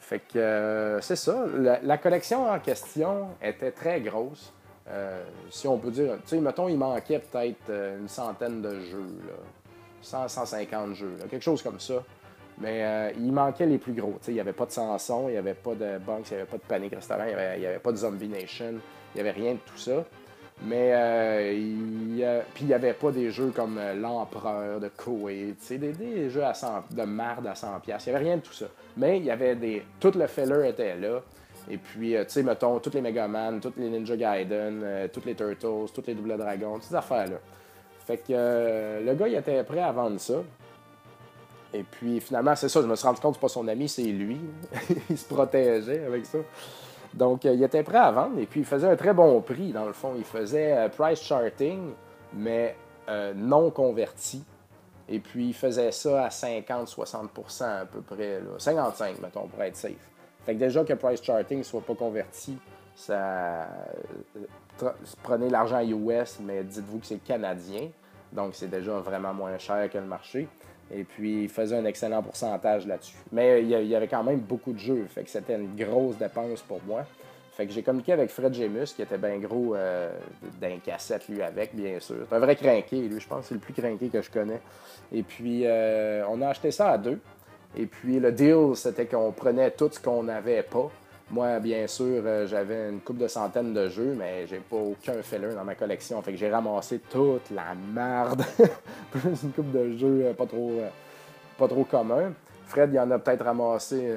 [0.00, 1.44] Fait que c'est ça.
[1.82, 4.52] La, collection en question était très grosse.
[5.50, 9.18] si on peut dire, tu sais, mettons, il manquait peut-être une centaine de jeux,
[10.02, 12.04] 100, 150 jeux, quelque chose comme ça.
[12.58, 14.14] Mais euh, il manquait les plus gros.
[14.28, 16.50] il n'y avait pas de Samson, il n'y avait pas de Bunks, il n'y avait
[16.50, 18.74] pas de Panic Restaurant, il n'y avait, pas de Zombie Nation,
[19.14, 20.04] il n'y avait rien de tout ça.
[20.62, 25.54] Mais euh, il, puis il n'y avait pas des jeux comme euh, L'Empereur de Koei,
[25.68, 26.54] des, des jeux à
[26.90, 27.66] de marde à 100$.
[27.86, 28.64] Il n'y avait rien de tout ça.
[28.96, 29.82] Mais il y avait des.
[30.00, 31.20] Tout le filler était là.
[31.68, 35.92] Et puis, tu sais, mettons, tous les Megaman, tous les Ninja Gaiden, tous les Turtles,
[35.92, 37.36] tous les Double Dragons, toutes ces affaires-là.
[38.06, 40.42] Fait que le gars, il était prêt à vendre ça.
[41.76, 44.02] Et puis finalement, c'est ça, je me suis rendu compte que pas son ami, c'est
[44.02, 44.40] lui.
[45.10, 46.38] il se protégeait avec ça.
[47.12, 49.72] Donc, euh, il était prêt à vendre et puis il faisait un très bon prix,
[49.72, 50.14] dans le fond.
[50.16, 51.92] Il faisait euh, price charting,
[52.32, 52.76] mais
[53.10, 54.42] euh, non converti.
[55.08, 58.40] Et puis, il faisait ça à 50-60% à peu près.
[58.56, 59.92] 55, mettons, pour être safe.
[60.46, 62.56] Fait que déjà que price charting ne soit pas converti,
[62.94, 63.68] Ça,
[65.22, 67.90] prenez l'argent US, mais dites-vous que c'est canadien.
[68.32, 70.48] Donc, c'est déjà vraiment moins cher que le marché.
[70.94, 73.16] Et puis, il faisait un excellent pourcentage là-dessus.
[73.32, 75.04] Mais il y avait quand même beaucoup de jeux.
[75.08, 77.04] Fait que c'était une grosse dépense pour moi.
[77.56, 80.12] Fait que j'ai communiqué avec Fred Gemus, qui était bien gros euh,
[80.60, 82.26] d'un cassette, lui, avec, bien sûr.
[82.28, 83.18] C'est un vrai crinqué, lui.
[83.18, 84.60] Je pense c'est le plus crinqué que je connais.
[85.10, 87.18] Et puis, euh, on a acheté ça à deux.
[87.74, 90.90] Et puis, le deal, c'était qu'on prenait tout ce qu'on n'avait pas.
[91.28, 95.20] Moi, bien sûr, euh, j'avais une coupe de centaines de jeux, mais j'ai pas aucun
[95.22, 96.22] filler dans ma collection.
[96.22, 98.44] Fait que j'ai ramassé toute la merde.
[99.10, 100.88] Plus une coupe de jeux euh, pas trop, euh,
[101.58, 102.32] pas trop commun.
[102.66, 104.12] Fred, il en a peut-être ramassé,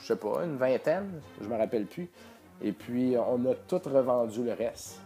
[0.00, 2.08] je sais pas, une vingtaine, je me rappelle plus.
[2.62, 5.00] Et puis, on a tout revendu le reste.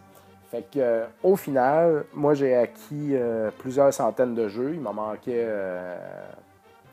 [0.51, 3.15] Fait que, au final, moi, j'ai acquis
[3.57, 4.73] plusieurs centaines de jeux.
[4.75, 5.49] Il m'en manquait,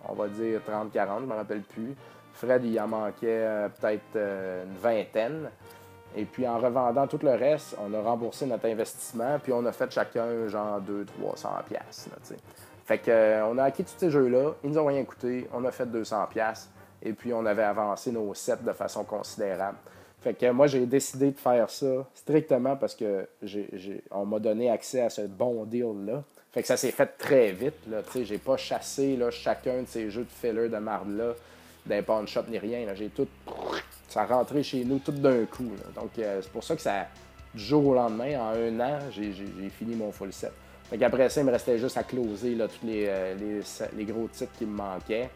[0.08, 1.96] on va dire, 30-40, je me rappelle plus.
[2.34, 5.50] Fred, il en manquait euh, peut-être euh, une vingtaine.
[6.18, 9.72] Et puis en revendant tout le reste, on a remboursé notre investissement, puis on a
[9.72, 12.10] fait chacun genre 200-300 pièces.
[12.86, 15.66] Fait que euh, on a acquis tous ces jeux-là, ils nous ont rien coûté, on
[15.66, 16.70] a fait 200 pièces
[17.02, 19.78] et puis on avait avancé nos sets de façon considérable.
[20.22, 23.28] Fait que moi j'ai décidé de faire ça strictement parce que
[24.12, 26.24] on m'a donné accès à ce bon deal-là.
[26.56, 27.76] Fait que ça s'est fait très vite.
[27.92, 31.34] Là, j'ai pas chassé là, chacun de ces jeux de filler de marde-là
[31.86, 32.88] d'un pawn shop ni rien.
[32.96, 33.28] J'ai tout.
[34.08, 35.70] Ça rentré chez nous tout d'un coup.
[35.94, 37.08] Donc, euh, c'est pour ça que ça,
[37.54, 39.34] du jour au lendemain, en un an, j'ai
[39.78, 40.54] fini mon full set.
[40.90, 43.62] Fait après ça, il me restait juste à closer là, tous les, euh,
[43.98, 45.30] les, gros titres qui me manquaient.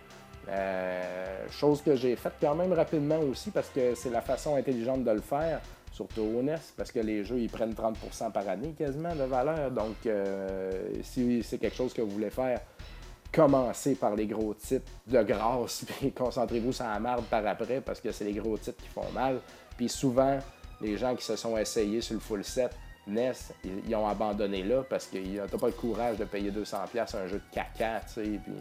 [0.47, 5.03] Euh, chose que j'ai faite quand même rapidement aussi parce que c'est la façon intelligente
[5.03, 5.59] de le faire,
[5.99, 9.69] surtout au NES, parce que les jeux ils prennent 30% par année quasiment de valeur.
[9.69, 9.95] Donc,
[11.03, 12.61] si c'est quelque chose que vous voulez faire,
[13.33, 17.99] commencez par les gros titres de grâce, puis concentrez-vous sur la merde par après, parce
[17.99, 19.41] que c'est les gros titres qui font mal.
[19.75, 20.39] Puis souvent,
[20.79, 22.71] les gens qui se sont essayés sur le full set
[23.07, 23.33] NES,
[23.87, 27.39] ils, ont abandonné là parce qu'ils n'ont pas le courage de payer 200$ un jeu
[27.39, 28.53] de caca, tu sais, puis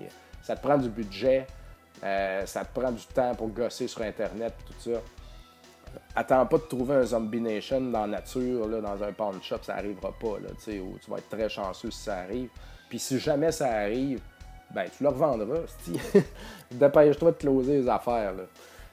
[0.43, 1.47] ça te prend du budget,
[2.03, 5.01] euh, ça te prend du temps pour gosser sur Internet, tout ça.
[6.15, 9.59] Attends pas de trouver un Zombie Nation dans la nature, là, dans un pawn shop,
[9.63, 12.49] ça arrivera pas, là, tu sais, ou tu vas être très chanceux si ça arrive.
[12.89, 14.21] Puis si jamais ça arrive,
[14.71, 15.61] ben tu le revendras.
[16.71, 18.35] Dépêche-toi de closer les affaires.
[18.35, 18.45] Là.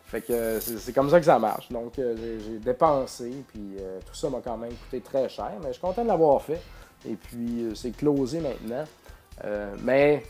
[0.06, 1.70] Fait que c'est comme ça que ça marche.
[1.70, 5.68] Donc euh, j'ai dépensé, puis euh, tout ça m'a quand même coûté très cher, mais
[5.68, 6.62] je suis content de l'avoir fait.
[7.08, 8.86] Et puis euh, c'est closé maintenant.
[9.84, 10.24] mais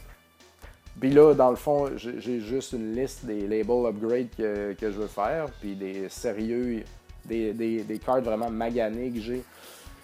[0.99, 5.07] puis là, dans le fond, j'ai juste une liste des labels upgrade que, je veux
[5.07, 6.83] faire, puis des sérieux,
[7.25, 9.43] des, des, cartes vraiment maganées que j'ai.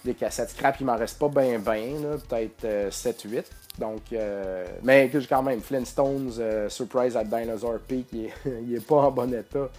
[0.03, 3.43] Des cassettes scrap, il m'en reste pas bien, bien, peut-être 7-8.
[3.77, 8.95] Donc, euh, mais que quand même, Flintstones euh, Surprise at Dinosaur Peak, il est, pas
[8.95, 9.69] en bon état.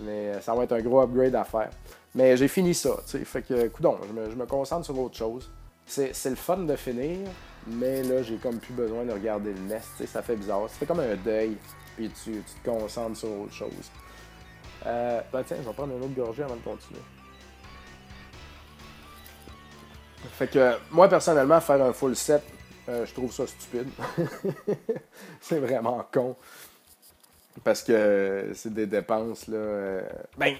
[0.00, 1.70] Mais euh, ça va être un gros upgrade à faire.
[2.14, 3.24] Mais j'ai fini ça, tu sais.
[3.24, 5.50] Fait que, coudon, je me, je me concentre sur autre chose.
[5.86, 7.28] C'est le fun de finir,
[7.70, 10.68] mais là, j'ai comme plus besoin de regarder le nest, ça fait bizarre.
[10.68, 11.56] Ça fait comme un deuil,
[11.96, 13.90] puis tu, tu te concentres sur autre chose.
[14.86, 17.00] Euh, ben tiens, je vais prendre une autre gorgée avant de continuer.
[20.32, 22.42] Fait que, moi, personnellement, faire un full set,
[22.88, 23.88] euh, je trouve ça stupide.
[25.40, 26.36] c'est vraiment con.
[27.62, 29.56] Parce que c'est des dépenses, là.
[29.56, 30.02] Euh,
[30.36, 30.54] ben,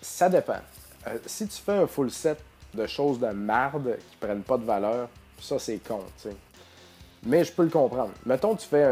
[0.00, 0.60] ça dépend.
[1.06, 2.38] Euh, si tu fais un full set
[2.74, 5.08] de choses de marde qui prennent pas de valeur,
[5.40, 6.36] ça c'est con, tu sais.
[7.24, 8.12] Mais je peux le comprendre.
[8.24, 8.84] Mettons tu fais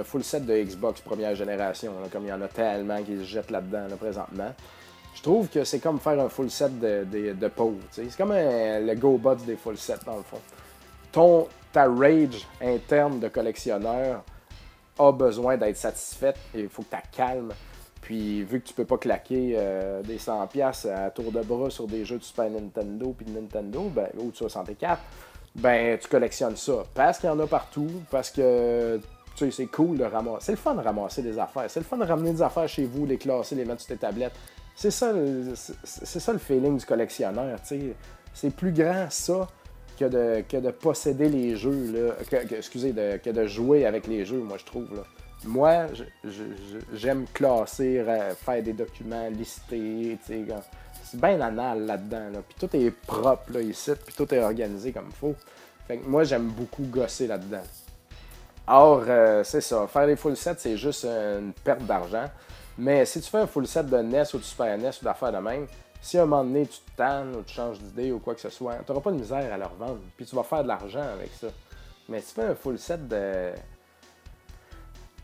[0.00, 3.24] un, full set de Xbox première génération, comme il y en a tellement qui se
[3.24, 4.52] jettent là-dedans présentement.
[5.14, 7.78] Je trouve que c'est comme faire un full set de, de, pauvres.
[7.90, 10.40] C'est comme le GoBots des full sets dans le fond.
[11.12, 14.24] Ton, ta rage interne de collectionneur
[14.98, 17.52] a besoin d'être satisfaite et il faut que tu calmes.
[18.00, 21.86] Puis vu que tu peux pas claquer euh, des 100$ à tour de bras sur
[21.86, 25.00] des jeux de Super Nintendo puis de Nintendo ben, ou de 64,
[25.54, 26.84] ben tu collectionnes ça.
[26.94, 29.00] Parce qu'il y en a partout, parce que
[29.36, 30.46] tu sais, c'est cool de ramasser.
[30.46, 31.68] C'est le fun de ramasser des affaires.
[31.68, 33.96] C'est le fun de ramener des affaires chez vous, les classer, les mettre sur tes
[33.96, 34.34] tablettes.
[34.76, 35.12] C'est ça,
[35.84, 37.58] c'est ça le feeling du collectionneur.
[38.32, 39.48] C'est plus grand ça
[39.98, 44.06] que de, que de posséder les jeux, là, que, excusez, de, que de jouer avec
[44.08, 44.92] les jeux, moi je trouve.
[44.94, 45.02] Là.
[45.44, 45.86] Moi,
[46.94, 48.02] j'aime classer,
[48.36, 50.18] faire des documents, lister,
[51.04, 52.30] c'est bien anal là-dedans.
[52.32, 52.38] Là.
[52.48, 55.34] Puis tout est propre là, ici, puis tout est organisé comme il faut.
[55.86, 57.62] Fait que moi, j'aime beaucoup gosser là-dedans.
[58.66, 62.30] Or, euh, c'est ça, faire les full sets, c'est juste une perte d'argent.
[62.78, 65.32] Mais si tu fais un full set de NES ou de Super NES ou d'affaires
[65.32, 65.66] de même,
[66.00, 68.40] si à un moment donné tu te tannes ou tu changes d'idée ou quoi que
[68.40, 70.00] ce soit, tu pas de misère à leur vendre.
[70.16, 71.48] Puis tu vas faire de l'argent avec ça.
[72.08, 73.52] Mais si tu fais un full set de.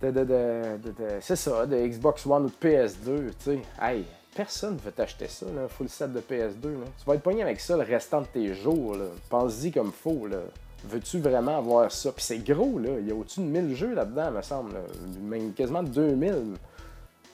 [0.03, 4.05] de, de, de, c'est ça, de Xbox One ou de PS2, tu sais, hey,
[4.35, 6.65] personne ne veut t'acheter ça, là, full set de PS2.
[6.65, 6.87] Là.
[6.99, 8.97] Tu vas être pogné avec ça le restant de tes jours.
[9.29, 10.27] Pense-y comme faut.
[10.27, 10.39] Là.
[10.85, 12.13] Veux-tu vraiment avoir ça?
[12.13, 12.91] Puis c'est gros, là.
[12.99, 14.73] Il y a au-dessus de 1000 jeux là-dedans, me semble.
[15.21, 16.55] Même quasiment 2000.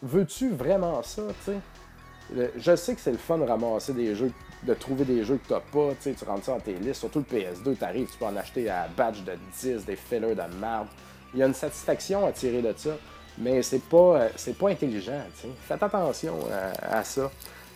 [0.03, 2.51] Veux-tu vraiment ça, tu sais?
[2.57, 4.33] Je sais que c'est le fun de ramasser des jeux,
[4.65, 7.39] de trouver des jeux que t'as pas, tu rentres ça dans tes listes, surtout le
[7.39, 10.89] PS2, t'arrives, tu peux en acheter à badge de 10, des fillers de merde.
[11.33, 12.91] Il y a une satisfaction à tirer de ça,
[13.39, 15.49] mais c'est pas, euh, c'est pas intelligent, tu sais.
[15.63, 16.35] Faites attention
[16.81, 17.31] à, ça.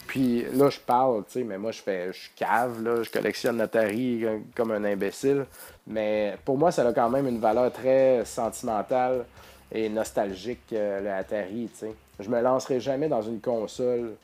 [0.07, 4.25] Puis là, je parle, mais moi, je fais, je cave, là, je collectionne Atari
[4.57, 5.47] comme un imbécile.
[5.87, 9.25] Mais pour moi, ça a quand même une valeur très sentimentale
[9.71, 11.71] et nostalgique, euh, le Atari.
[12.19, 14.15] Je me lancerai jamais dans une console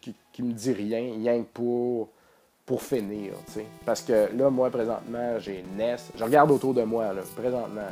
[0.00, 2.08] qui, qui me dit rien, rien que pour,
[2.64, 3.66] pour finir, tu sais.
[3.84, 5.96] Parce que là, moi, présentement, j'ai NES.
[6.14, 7.88] Je regarde autour de moi, là, présentement.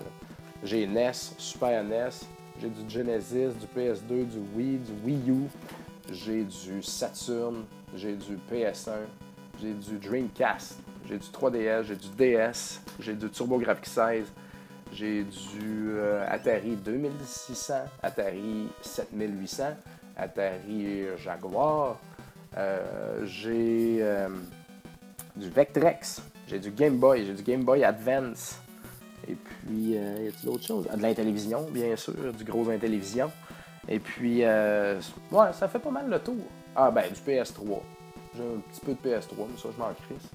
[0.63, 2.11] J'ai NES, Super NES,
[2.61, 5.49] j'ai du Genesis, du PS2, du Wii, du Wii U,
[6.11, 8.93] j'ai du Saturn, j'ai du PS1,
[9.61, 10.79] j'ai du Dreamcast,
[11.09, 14.27] j'ai du 3DS, j'ai du DS, j'ai du TurboGrafx 16,
[14.93, 19.65] j'ai du euh, Atari 2600, Atari 7800,
[20.17, 21.99] Atari Jaguar,
[22.57, 24.29] euh, j'ai euh,
[25.35, 28.61] du Vectrex, j'ai du Game Boy, j'ai du Game Boy Advance.
[29.29, 30.87] Et puis, y a-t-il d'autres choses?
[30.87, 33.31] De la télévision, bien sûr, du gros télévision.
[33.89, 35.01] Et puis, euh,
[35.31, 36.37] ouais, ça fait pas mal le tour.
[36.75, 37.81] Ah, ben, du PS3.
[38.37, 40.31] J'ai un petit peu de PS3, mais ça, je m'en crisse.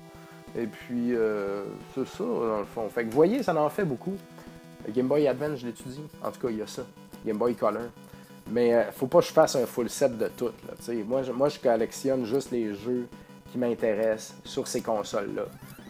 [0.57, 1.63] Et puis, euh,
[1.93, 2.89] c'est ça, dans le fond.
[2.89, 4.15] Fait que, vous voyez, ça en fait beaucoup.
[4.89, 6.01] Game Boy Advance, je l'étudie.
[6.23, 6.83] En tout cas, il y a ça.
[7.25, 7.83] Game Boy Color.
[8.49, 10.45] Mais euh, faut pas que je fasse un full set de tout.
[10.67, 13.07] Là, moi, je, moi, je collectionne juste les jeux
[13.51, 15.43] qui m'intéressent sur ces consoles-là.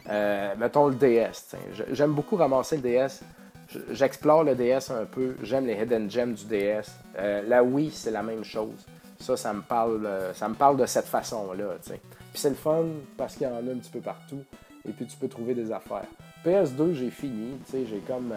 [0.09, 1.55] Euh, mettons le DS.
[1.91, 3.21] J'aime beaucoup ramasser le DS
[3.89, 5.35] J'explore le DS un peu.
[5.41, 6.91] J'aime les hidden gems du DS.
[7.17, 8.85] Euh, la Wii, c'est la même chose.
[9.19, 11.75] Ça, ça me parle, euh, ça me parle de cette façon-là.
[11.85, 11.99] Puis
[12.33, 12.85] c'est le fun
[13.17, 14.43] parce qu'il y en a un petit peu partout.
[14.87, 16.07] Et puis tu peux trouver des affaires.
[16.45, 17.59] PS2, j'ai fini.
[17.71, 18.33] J'ai comme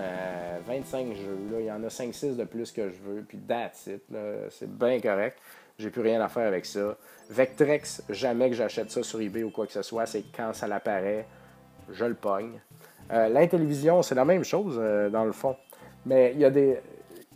[0.67, 1.61] 25 euh, jeux.
[1.61, 3.23] Il y en a 5-6 de plus que je veux.
[3.27, 4.03] Puis that's it.
[4.51, 5.39] C'est bien correct.
[5.79, 6.97] J'ai plus rien à faire avec ça.
[7.31, 10.07] Vectrex, jamais que j'achète ça sur eBay ou quoi que ce soit.
[10.07, 11.27] C'est quand ça l'apparaît,
[11.91, 12.61] je le pogne.
[13.13, 13.47] Euh,
[14.03, 15.57] c'est la même chose euh, dans le fond.
[16.07, 16.81] Mais il y a des.
[17.21, 17.27] Tu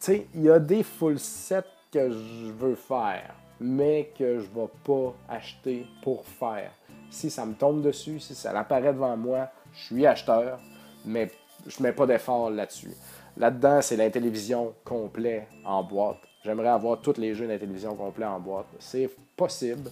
[0.00, 4.54] sais, il y a des full sets que je veux faire, mais que je ne
[4.54, 6.70] vais pas acheter pour faire.
[7.10, 10.58] Si ça me tombe dessus, si ça apparaît devant moi, je suis acheteur,
[11.04, 11.30] mais
[11.66, 12.92] je mets pas d'effort là-dessus.
[13.36, 16.18] Là-dedans, c'est l'intellivision complet en boîte.
[16.44, 18.66] J'aimerais avoir tous les jeux d'intellivision complet en boîte.
[18.78, 19.90] C'est possible.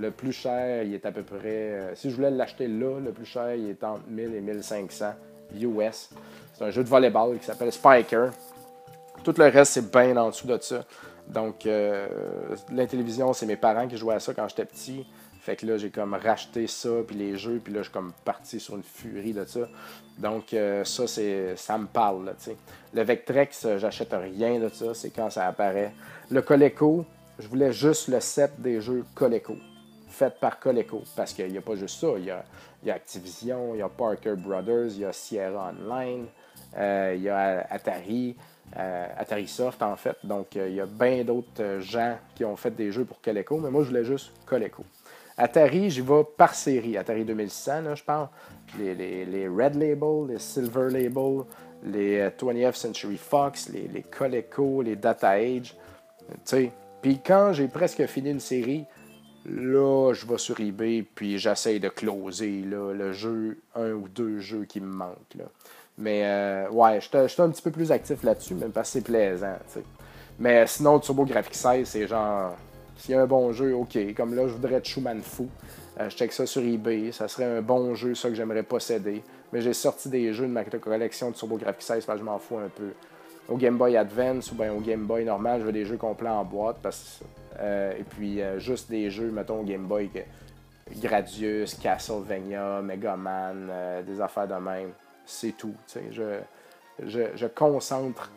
[0.00, 1.40] Le plus cher, il est à peu près.
[1.44, 5.12] Euh, si je voulais l'acheter là, le plus cher, il est entre 1000 et 1500
[5.60, 6.08] US.
[6.54, 8.30] C'est un jeu de volleyball qui s'appelle Spiker.
[9.22, 10.86] Tout le reste, c'est bien en dessous de ça.
[11.28, 12.08] Donc, euh,
[12.72, 15.06] la télévision, c'est mes parents qui jouaient à ça quand j'étais petit.
[15.42, 18.12] Fait que là, j'ai comme racheté ça, puis les jeux, puis là, je suis comme
[18.24, 19.68] parti sur une furie de ça.
[20.16, 22.32] Donc, euh, ça, ça me parle, là,
[22.94, 25.92] Le Vectrex, j'achète rien de ça, c'est quand ça apparaît.
[26.30, 27.04] Le Coleco,
[27.38, 29.56] je voulais juste le set des jeux Coleco
[30.20, 31.02] faite par Coleco.
[31.16, 32.08] Parce qu'il n'y a pas juste ça.
[32.18, 36.26] Il y a, Activision, il y a Parker Brothers, il y a Sierra Online,
[36.76, 38.36] euh, il y a Atari,
[38.76, 40.16] euh, Atari Soft en fait.
[40.22, 43.58] Donc euh, il y a bien d'autres gens qui ont fait des jeux pour Coleco,
[43.58, 44.84] mais moi je voulais juste Coleco.
[45.38, 46.98] Atari, j'y vais par série.
[46.98, 48.28] Atari 2600, là, je parle.
[48.78, 51.44] Les, les, Red Label, les Silver Label,
[51.82, 55.74] les 20th Century Fox, les, les Coleco, les Data Age.
[56.28, 56.72] Tu sais.
[57.00, 58.84] Puis quand j'ai presque fini une série,
[59.46, 64.64] Là, je vais sur eBay puis j'essaye de closer le jeu, un ou deux jeux
[64.64, 65.36] qui me manquent.
[66.00, 69.04] Mais euh, ouais, je suis un petit peu plus actif là-dessus, même parce que c'est
[69.04, 69.56] plaisant.
[70.38, 72.56] Mais sinon, Turbo Graphics 16, c'est genre.
[72.96, 74.14] S'il y a un bon jeu, ok.
[74.14, 75.48] Comme là, je voudrais Schumann Fou.
[75.98, 77.12] Euh, je check ça sur eBay.
[77.12, 79.22] Ça serait un bon jeu, ça que j'aimerais posséder.
[79.52, 82.30] Mais j'ai sorti des jeux de ma collection de Turbo Graphics 16 parce que je
[82.30, 82.90] m'en fous un peu.
[83.48, 86.28] Au Game Boy Advance ou bien au Game Boy normal, je veux des jeux complets
[86.28, 87.24] en boîte parce que
[87.60, 90.10] et puis euh, juste des jeux, mettons, Game Boy,
[90.96, 94.92] Gradius, Castlevania, Mega Man, euh, des affaires de même.
[95.26, 95.74] C'est tout.
[96.10, 96.40] Je,
[97.06, 98.30] je, concentre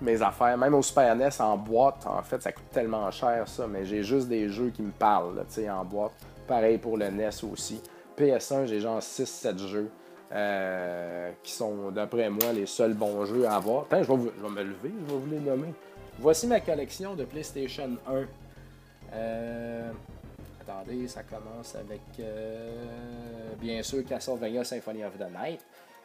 [0.00, 0.56] mes affaires.
[0.58, 4.02] Même au Super NES, en boîte, en fait, ça coûte tellement cher ça, mais j'ai
[4.02, 6.12] juste des jeux qui me parlent en boîte.
[6.48, 7.80] Pareil pour le NES aussi.
[8.18, 9.90] PS1, j'ai genre 6-7 jeux.
[11.42, 13.86] qui sont, d'après moi, les seuls bons jeux à avoir.
[13.92, 15.72] Je je vais me lever, je vais vous les nommer.
[16.18, 18.26] Voici ma collection de PlayStation 1.
[19.14, 19.92] Euh,
[20.60, 25.60] attendez, ça commence avec euh, bien sûr Castlevania Symphony of the Night,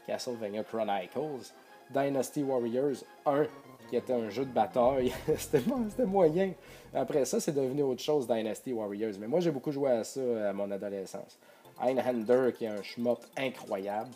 [0.08, 1.51] Castlevania Chronicles,
[1.91, 3.45] Dynasty Warriors 1,
[3.89, 5.14] qui était un jeu de bataille.
[5.38, 5.62] c'était
[6.05, 6.53] moyen.
[6.93, 9.14] Après ça, c'est devenu autre chose, Dynasty Warriors.
[9.20, 11.38] Mais moi, j'ai beaucoup joué à ça à mon adolescence.
[11.82, 14.10] Einhander, qui est un shmup incroyable.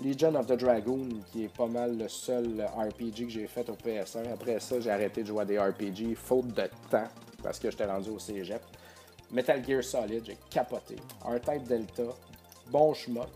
[0.00, 3.74] Legion of the Dragoon, qui est pas mal le seul RPG que j'ai fait au
[3.74, 4.32] PS1.
[4.32, 7.08] Après ça, j'ai arrêté de jouer à des RPG, faute de temps,
[7.42, 8.62] parce que j'étais rendu au cégep.
[9.30, 10.96] Metal Gear Solid, j'ai capoté.
[11.24, 12.04] R-Type Delta,
[12.70, 13.28] bon shmup.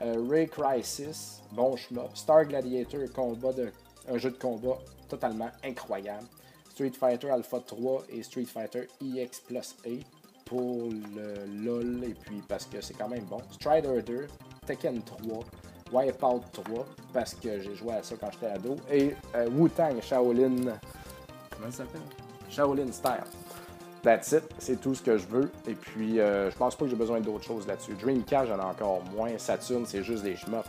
[0.00, 2.16] Euh, Ray Crisis, bon shmup.
[2.16, 3.70] Star Gladiator, combat de,
[4.08, 4.78] un jeu de combat
[5.08, 6.26] totalement incroyable.
[6.70, 9.90] Street Fighter Alpha 3 et Street Fighter EX Plus A
[10.46, 13.42] pour le LOL et puis parce que c'est quand même bon.
[13.52, 14.26] Strider 2,
[14.66, 15.44] Tekken 3,
[15.92, 20.56] Wipeout 3 parce que j'ai joué à ça quand j'étais ado et euh, Wu-Tang Shaolin.
[21.50, 22.00] Comment ça s'appelle?
[22.48, 23.24] Shaolin Style.
[24.02, 25.50] That's it, c'est tout ce que je veux.
[25.66, 27.92] Et puis, euh, je pense pas que j'ai besoin d'autre choses là-dessus.
[28.00, 29.36] Dreamcast, j'en ai encore moins.
[29.36, 30.64] Saturn, c'est juste des schmucks.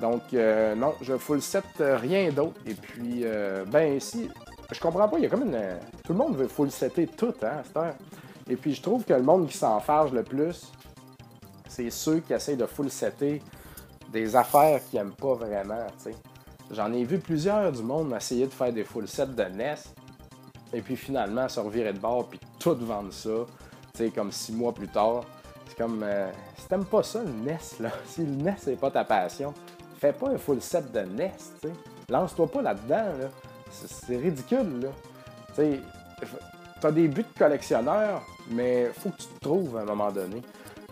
[0.00, 2.60] Donc, euh, non, je full set rien d'autre.
[2.66, 3.24] Et puis,
[3.68, 4.28] ben, ici,
[4.70, 5.58] je comprends pas, il y a comme une.
[6.04, 7.94] Tout le monde veut full setter tout, hein, à
[8.50, 10.70] Et puis, je trouve que le monde qui s'enfarge le plus,
[11.66, 13.42] c'est ceux qui essayent de full setter
[14.12, 15.86] des affaires qu'ils n'aiment pas vraiment.
[16.70, 19.74] J'en ai vu plusieurs du monde essayer de faire des full sets de NES,
[20.72, 23.46] et puis finalement se revirer de bord, puis tout vendre ça,
[23.94, 25.24] tu sais, comme six mois plus tard.
[25.68, 28.90] C'est comme, euh, si t'aimes pas ça, le NES, là, si le NES n'est pas
[28.90, 29.54] ta passion,
[29.98, 31.74] fais pas un full set de NES, tu sais.
[32.08, 33.28] Lance-toi pas là-dedans, là.
[33.70, 34.88] C'est ridicule, là.
[35.48, 35.80] Tu sais,
[36.80, 40.42] t'as des buts de collectionneur, mais faut que tu te trouves à un moment donné.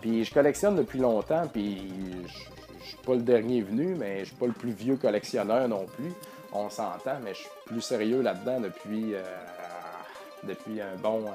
[0.01, 1.91] Puis je collectionne depuis longtemps, puis
[2.87, 6.11] suis pas le dernier venu, mais je suis pas le plus vieux collectionneur non plus.
[6.51, 9.23] On s'entend, mais je suis plus sérieux là-dedans depuis, euh,
[10.43, 11.25] depuis un bon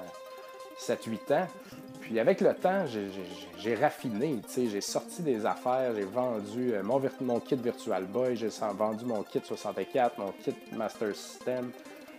[0.78, 1.46] 7-8 euh, ans.
[2.01, 2.84] Puis avec le temps,
[3.59, 9.05] j'ai raffiné, j'ai sorti des affaires, j'ai vendu euh, mon, kit Virtual Boy, j'ai vendu
[9.05, 11.70] mon kit 64, mon kit Master System.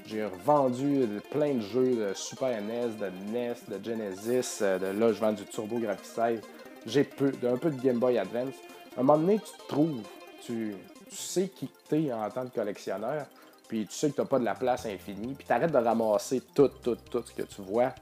[0.06, 5.20] J'ai revendu plein de jeux de Super NES, de NES, de Genesis, de là je
[5.20, 6.44] vends du Turbo Graphics.
[6.88, 8.56] J'ai peu, un peu de Game Boy Advance.
[8.98, 10.02] Un moment donné, tu te trouves,
[10.46, 10.76] tu,
[11.10, 13.26] sais qui t'es en tant que collectionneur,
[13.68, 15.78] puis tu sais que tu n'as pas de la place infinie, puis tu arrêtes de
[15.78, 17.94] ramasser tout, tout, tout ce que tu vois.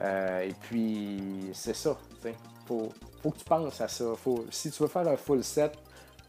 [0.00, 1.96] Euh, et puis, c'est ça.
[2.24, 2.32] Il
[2.66, 4.04] faut, que tu penses à ça.
[4.16, 5.72] Faut, si tu veux faire un full set,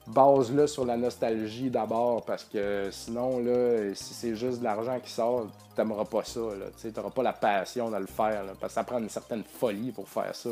[0.08, 5.12] base-le sur la nostalgie d'abord, parce que sinon, là, si c'est juste de l'argent qui
[5.12, 6.42] sort, tu n'aimeras pas ça.
[6.82, 9.92] Tu n'auras pas la passion de le faire, parce que ça prend une certaine folie
[9.92, 10.50] pour faire ça.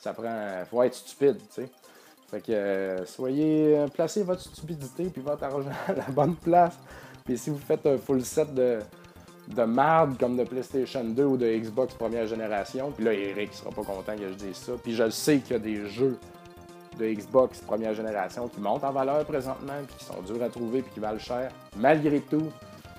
[0.00, 0.64] Ça prend.
[0.70, 1.70] faut être stupide, tu sais.
[2.34, 6.76] Fait que euh, soyez, euh, placez votre stupidité puis votre argent à la bonne place.
[7.24, 8.80] Puis si vous faites un full set de,
[9.54, 13.70] de marde comme de PlayStation 2 ou de Xbox première génération, puis là Eric sera
[13.70, 14.72] pas content que je dise ça.
[14.82, 16.18] Puis je sais qu'il y a des jeux
[16.98, 20.82] de Xbox première génération qui montent en valeur présentement, puis qui sont durs à trouver,
[20.82, 21.52] puis qui valent cher.
[21.76, 22.50] Malgré tout,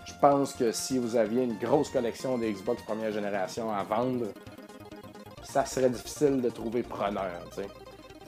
[0.05, 4.27] je pense que si vous aviez une grosse collection de Xbox première génération à vendre,
[5.43, 7.31] ça serait difficile de trouver preneur.
[7.53, 7.67] sais.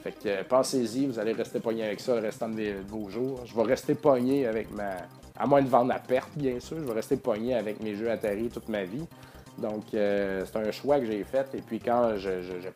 [0.02, 3.40] Fait que euh, pensez-y, vous allez rester pogné avec ça le restant de, vos jours.
[3.44, 4.90] Je vais rester pogné avec ma.
[5.40, 8.10] À moins de vendre à perte, bien sûr, je vais rester pogné avec mes jeux
[8.10, 9.06] Atari toute ma vie.
[9.58, 11.46] Donc, euh, c'est un choix que j'ai fait.
[11.54, 12.30] Et puis, quand je,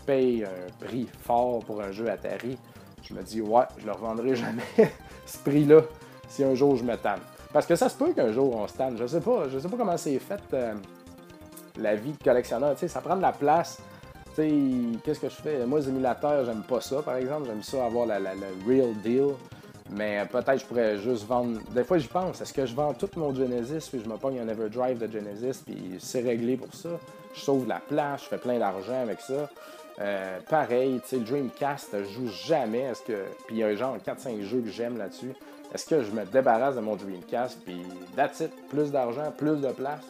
[0.07, 2.57] paye un prix fort pour un jeu Atari,
[3.03, 4.63] je me dis, ouais, je le revendrai jamais,
[5.27, 5.81] ce prix-là,
[6.29, 7.21] si un jour je me tanne.
[7.53, 8.97] Parce que ça se peut qu'un jour on se tanne.
[8.97, 10.75] Je sais pas, je sais pas comment c'est fait euh,
[11.79, 12.75] la vie de collectionneur.
[12.75, 13.79] Tu sais, ça prend de la place
[14.37, 15.67] qu'est-ce que je fais?
[15.67, 17.47] Moi, les émulateurs, j'aime pas ça, par exemple.
[17.47, 18.19] J'aime ça avoir la,
[18.67, 19.35] real deal.
[19.91, 21.61] Mais peut-être je pourrais juste vendre.
[21.71, 22.41] Des fois, j'y pense.
[22.41, 25.63] Est-ce que je vends tout mon Genesis, puis je me pogne un Everdrive de Genesis,
[25.65, 26.89] puis c'est réglé pour ça?
[27.35, 29.51] Je sauve la place, je fais plein d'argent avec ça.
[30.01, 32.81] Euh, pareil, tu sais, le Dreamcast, je joue jamais.
[32.81, 33.25] Est-ce que.
[33.47, 35.35] Puis il y a genre 4-5 jeux que j'aime là-dessus.
[35.75, 37.83] Est-ce que je me débarrasse de mon Dreamcast, puis
[38.17, 40.03] that's it, plus d'argent, plus de place?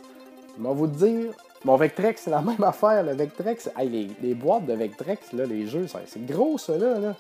[0.57, 1.33] Je vais vous dire,
[1.65, 3.03] mon Vectrex, c'est la même affaire.
[3.03, 7.15] Le Vectrex, les, boîtes de Vectrex, là, les jeux, c'est gros, ça, là.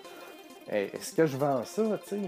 [0.68, 2.20] Est-ce que je vends ça, tu sais?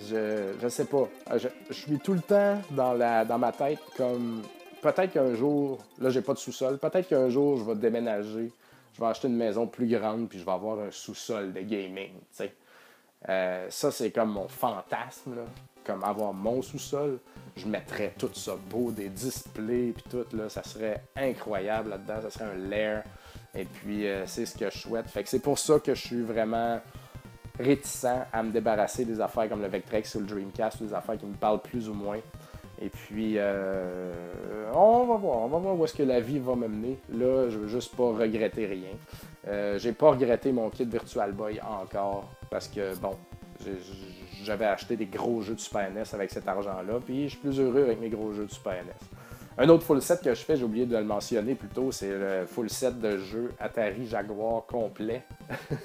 [0.00, 1.08] Je, je sais pas.
[1.26, 4.42] Ah, je, suis tout le temps dans, la, dans ma tête comme
[4.80, 8.52] peut-être qu'un jour, là j'ai pas de sous-sol, peut-être qu'un jour je vais déménager,
[8.94, 12.12] je vais acheter une maison plus grande puis je vais avoir un sous-sol de gaming,
[12.12, 12.54] tu sais.
[13.28, 15.42] Euh, ça c'est comme mon fantasme, là
[15.88, 17.18] comme avoir mon sous-sol,
[17.56, 22.30] je mettrais tout ça beau, des displays, puis tout, là, ça serait incroyable là-dedans, ça
[22.30, 23.04] serait un lair.
[23.56, 25.08] Et puis, euh, c'est ce que je souhaite.
[25.08, 26.78] Fait que c'est pour ça que je suis vraiment
[27.58, 31.26] réticent à me débarrasser des affaires comme le Vectrex ou le Dreamcast, des affaires qui
[31.26, 32.20] me parlent plus ou moins.
[32.80, 36.54] Et puis, euh, on va voir, on va voir où est-ce que la vie va
[36.54, 36.98] me mener.
[37.12, 38.92] Là, je veux juste pas regretter rien.
[39.48, 43.16] Euh, j'ai pas regretté mon kit Virtual Boy encore parce que, bon,
[44.44, 47.60] j'avais acheté des gros jeux de Super NES avec cet argent-là, puis je suis plus
[47.60, 48.92] heureux avec mes gros jeux de Super NES.
[49.60, 52.10] Un autre full set que je fais, j'ai oublié de le mentionner plus tôt, c'est
[52.10, 55.24] le full set de jeux Atari Jaguar complet.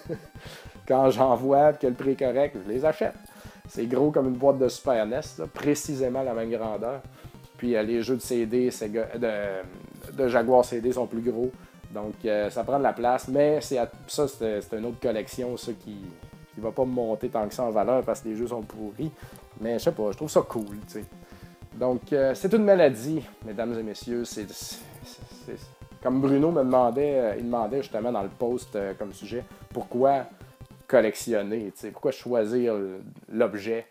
[0.88, 3.15] Quand j'en vois que le prix est correct, je les achète.
[3.67, 5.21] C'est gros comme une boîte de Super NES,
[5.53, 7.01] précisément la même grandeur.
[7.57, 11.51] Puis euh, les jeux de CD, de, Jaguar CD sont plus gros.
[11.91, 13.28] Donc euh, ça prend de la place.
[13.28, 15.97] Mais ça, c'est une autre collection, ça, qui
[16.57, 19.11] ne va pas monter tant que ça en valeur parce que les jeux sont pourris.
[19.61, 21.05] Mais je sais pas, je trouve ça cool, tu sais.
[21.75, 24.25] Donc, euh, c'est une maladie, mesdames et messieurs.
[24.25, 24.47] C'est,
[26.01, 30.25] Comme Bruno me demandait, euh, il demandait justement dans le post euh, comme sujet, pourquoi
[30.87, 32.75] collectionner, pourquoi choisir
[33.31, 33.87] l'objet?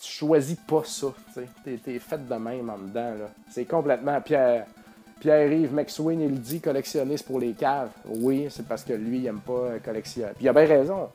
[0.00, 3.12] Tu choisis pas ça, tu es, fait de même en dedans.
[3.50, 4.66] C'est complètement Pierre.
[5.20, 7.90] Pierre-Yves McSween, il dit collectionner, pour les caves.
[8.06, 10.32] Oui, c'est parce que lui, il aime pas collectionner.
[10.34, 11.10] Puis il a bien raison.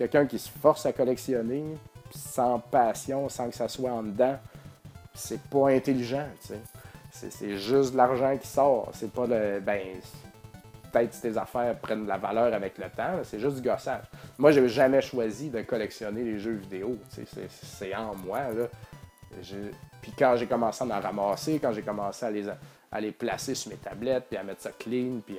[0.00, 1.62] Quelqu'un qui se force à collectionner,
[2.10, 4.38] sans passion, sans que ça soit en dedans,
[5.12, 6.24] c'est pas intelligent.
[7.12, 8.88] C'est juste de l'argent qui sort.
[8.94, 9.60] C'est pas le.
[9.60, 9.82] Ben,
[10.90, 14.04] peut-être que tes affaires prennent de la valeur avec le temps, c'est juste du gossage.
[14.38, 16.96] Moi, j'ai jamais choisi de collectionner les jeux vidéo.
[17.62, 18.40] C'est en moi.
[20.00, 22.46] Puis quand j'ai commencé à en ramasser, quand j'ai commencé à les,
[22.90, 25.36] à les placer sur mes tablettes, puis à mettre ça clean, puis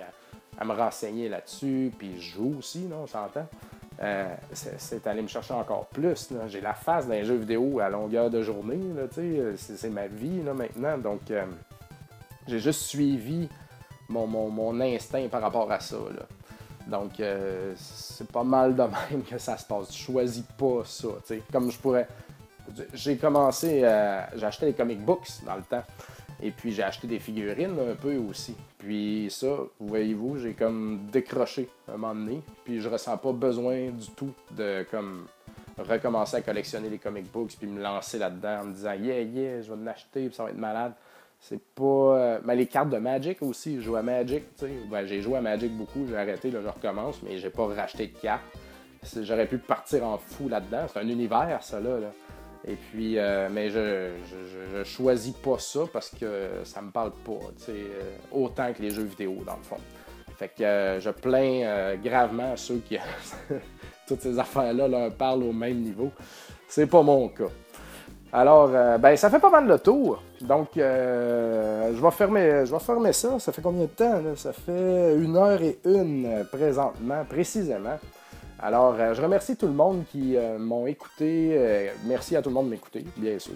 [0.59, 3.47] à, me renseigner là-dessus, puis je joue aussi, non, on s'entend.
[4.01, 6.29] Euh, c'est aller me chercher encore plus.
[6.47, 8.79] J'ai la face d'un jeu vidéo à longueur de journée.
[9.57, 10.97] C'est ma vie maintenant.
[10.97, 11.45] Donc, euh,
[12.47, 13.47] j'ai juste suivi
[14.09, 15.97] mon, instinct par rapport à ça.
[16.87, 19.95] Donc, euh, c'est pas mal de même que ça se passe.
[19.95, 21.09] Je choisis pas ça.
[21.51, 22.07] Comme je pourrais.
[22.93, 23.81] J'ai commencé.
[24.35, 25.83] j'ai acheté des comic books dans le temps.
[26.41, 28.55] Et puis j'ai acheté des figurines un peu aussi.
[28.77, 32.41] Puis ça, voyez-vous, j'ai comme décroché un moment donné.
[32.63, 35.27] Puis je ressens pas besoin du tout de comme
[35.77, 39.61] recommencer à collectionner les comic books puis me lancer là-dedans en me disant yeah yeah,
[39.61, 40.93] je vais en acheter puis ça va être malade.
[41.39, 41.83] C'est pas.
[41.83, 44.71] Euh, mais les cartes de Magic aussi, je joue à Magic, tu sais.
[44.89, 48.07] Ben, j'ai joué à Magic beaucoup, j'ai arrêté, là je recommence, mais j'ai pas racheté
[48.07, 48.43] de cartes.
[49.21, 50.85] J'aurais pu partir en fou là-dedans.
[50.87, 51.99] C'est un univers, ça là.
[51.99, 52.11] là.
[52.67, 54.09] Et puis, euh, mais je,
[54.75, 57.39] je, choisis pas ça parce que ça me parle pas,
[57.69, 58.01] euh,
[58.31, 59.77] autant que les jeux vidéo, dans le fond.
[60.37, 62.97] Fait que euh, je plains gravement ceux qui,
[64.07, 66.11] toutes ces affaires-là leur parlent au même niveau.
[66.67, 67.49] C'est pas mon cas.
[68.33, 70.23] Alors, ben, ça fait pas mal de tour.
[70.39, 73.37] Donc, je, vais fermer, je vais fermer ça.
[73.39, 74.21] Ça fait combien de temps?
[74.37, 77.99] Ça fait une heure et une présentement, précisément.
[78.63, 81.55] Alors, euh, je remercie tout le monde qui euh, m'ont écouté.
[81.57, 83.55] Euh, merci à tout le monde de m'écouter, bien sûr.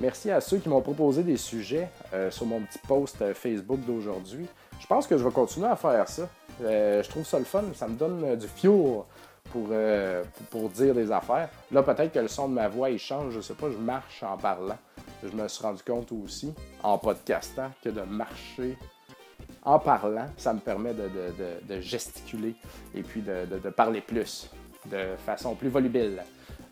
[0.00, 1.88] Merci à ceux qui m'ont proposé des sujets
[2.30, 4.46] sur mon petit post Facebook d'aujourd'hui.
[4.78, 6.28] Je pense que je vais continuer à faire ça.
[6.60, 7.64] je trouve ça le fun.
[7.74, 9.02] Ça me donne du fuel
[9.50, 9.68] pour,
[10.50, 11.48] pour, dire des affaires.
[11.70, 13.34] Là, peut-être que le son de ma voix, il change.
[13.34, 14.78] Je sais pas, je marche en parlant.
[15.22, 16.52] Je me suis rendu compte aussi,
[16.82, 18.76] en podcastant, que de marcher
[19.64, 22.54] en parlant, ça me permet de, gesticuler
[22.94, 24.50] et puis de, parler plus,
[24.86, 26.22] de façon plus volubile.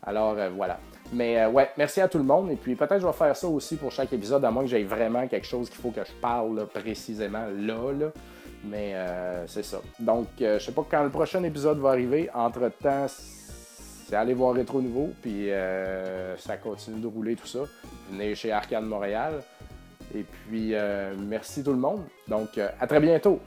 [0.05, 0.79] Alors euh, voilà.
[1.13, 2.51] Mais euh, ouais, merci à tout le monde.
[2.51, 4.83] Et puis peut-être je vais faire ça aussi pour chaque épisode, à moins que j'aie
[4.83, 8.11] vraiment quelque chose qu'il faut que je parle précisément là.
[8.65, 9.81] Mais euh, c'est ça.
[9.99, 12.31] Donc, je sais pas quand le prochain épisode va arriver.
[12.33, 15.49] Entre-temps, c'est aller voir Rétro Nouveau, puis
[16.39, 17.61] ça continue de rouler tout ça.
[18.11, 19.43] Venez chez Arcade Montréal.
[20.15, 22.03] Et puis, euh, merci tout le monde.
[22.29, 23.41] Donc, euh, à très bientôt.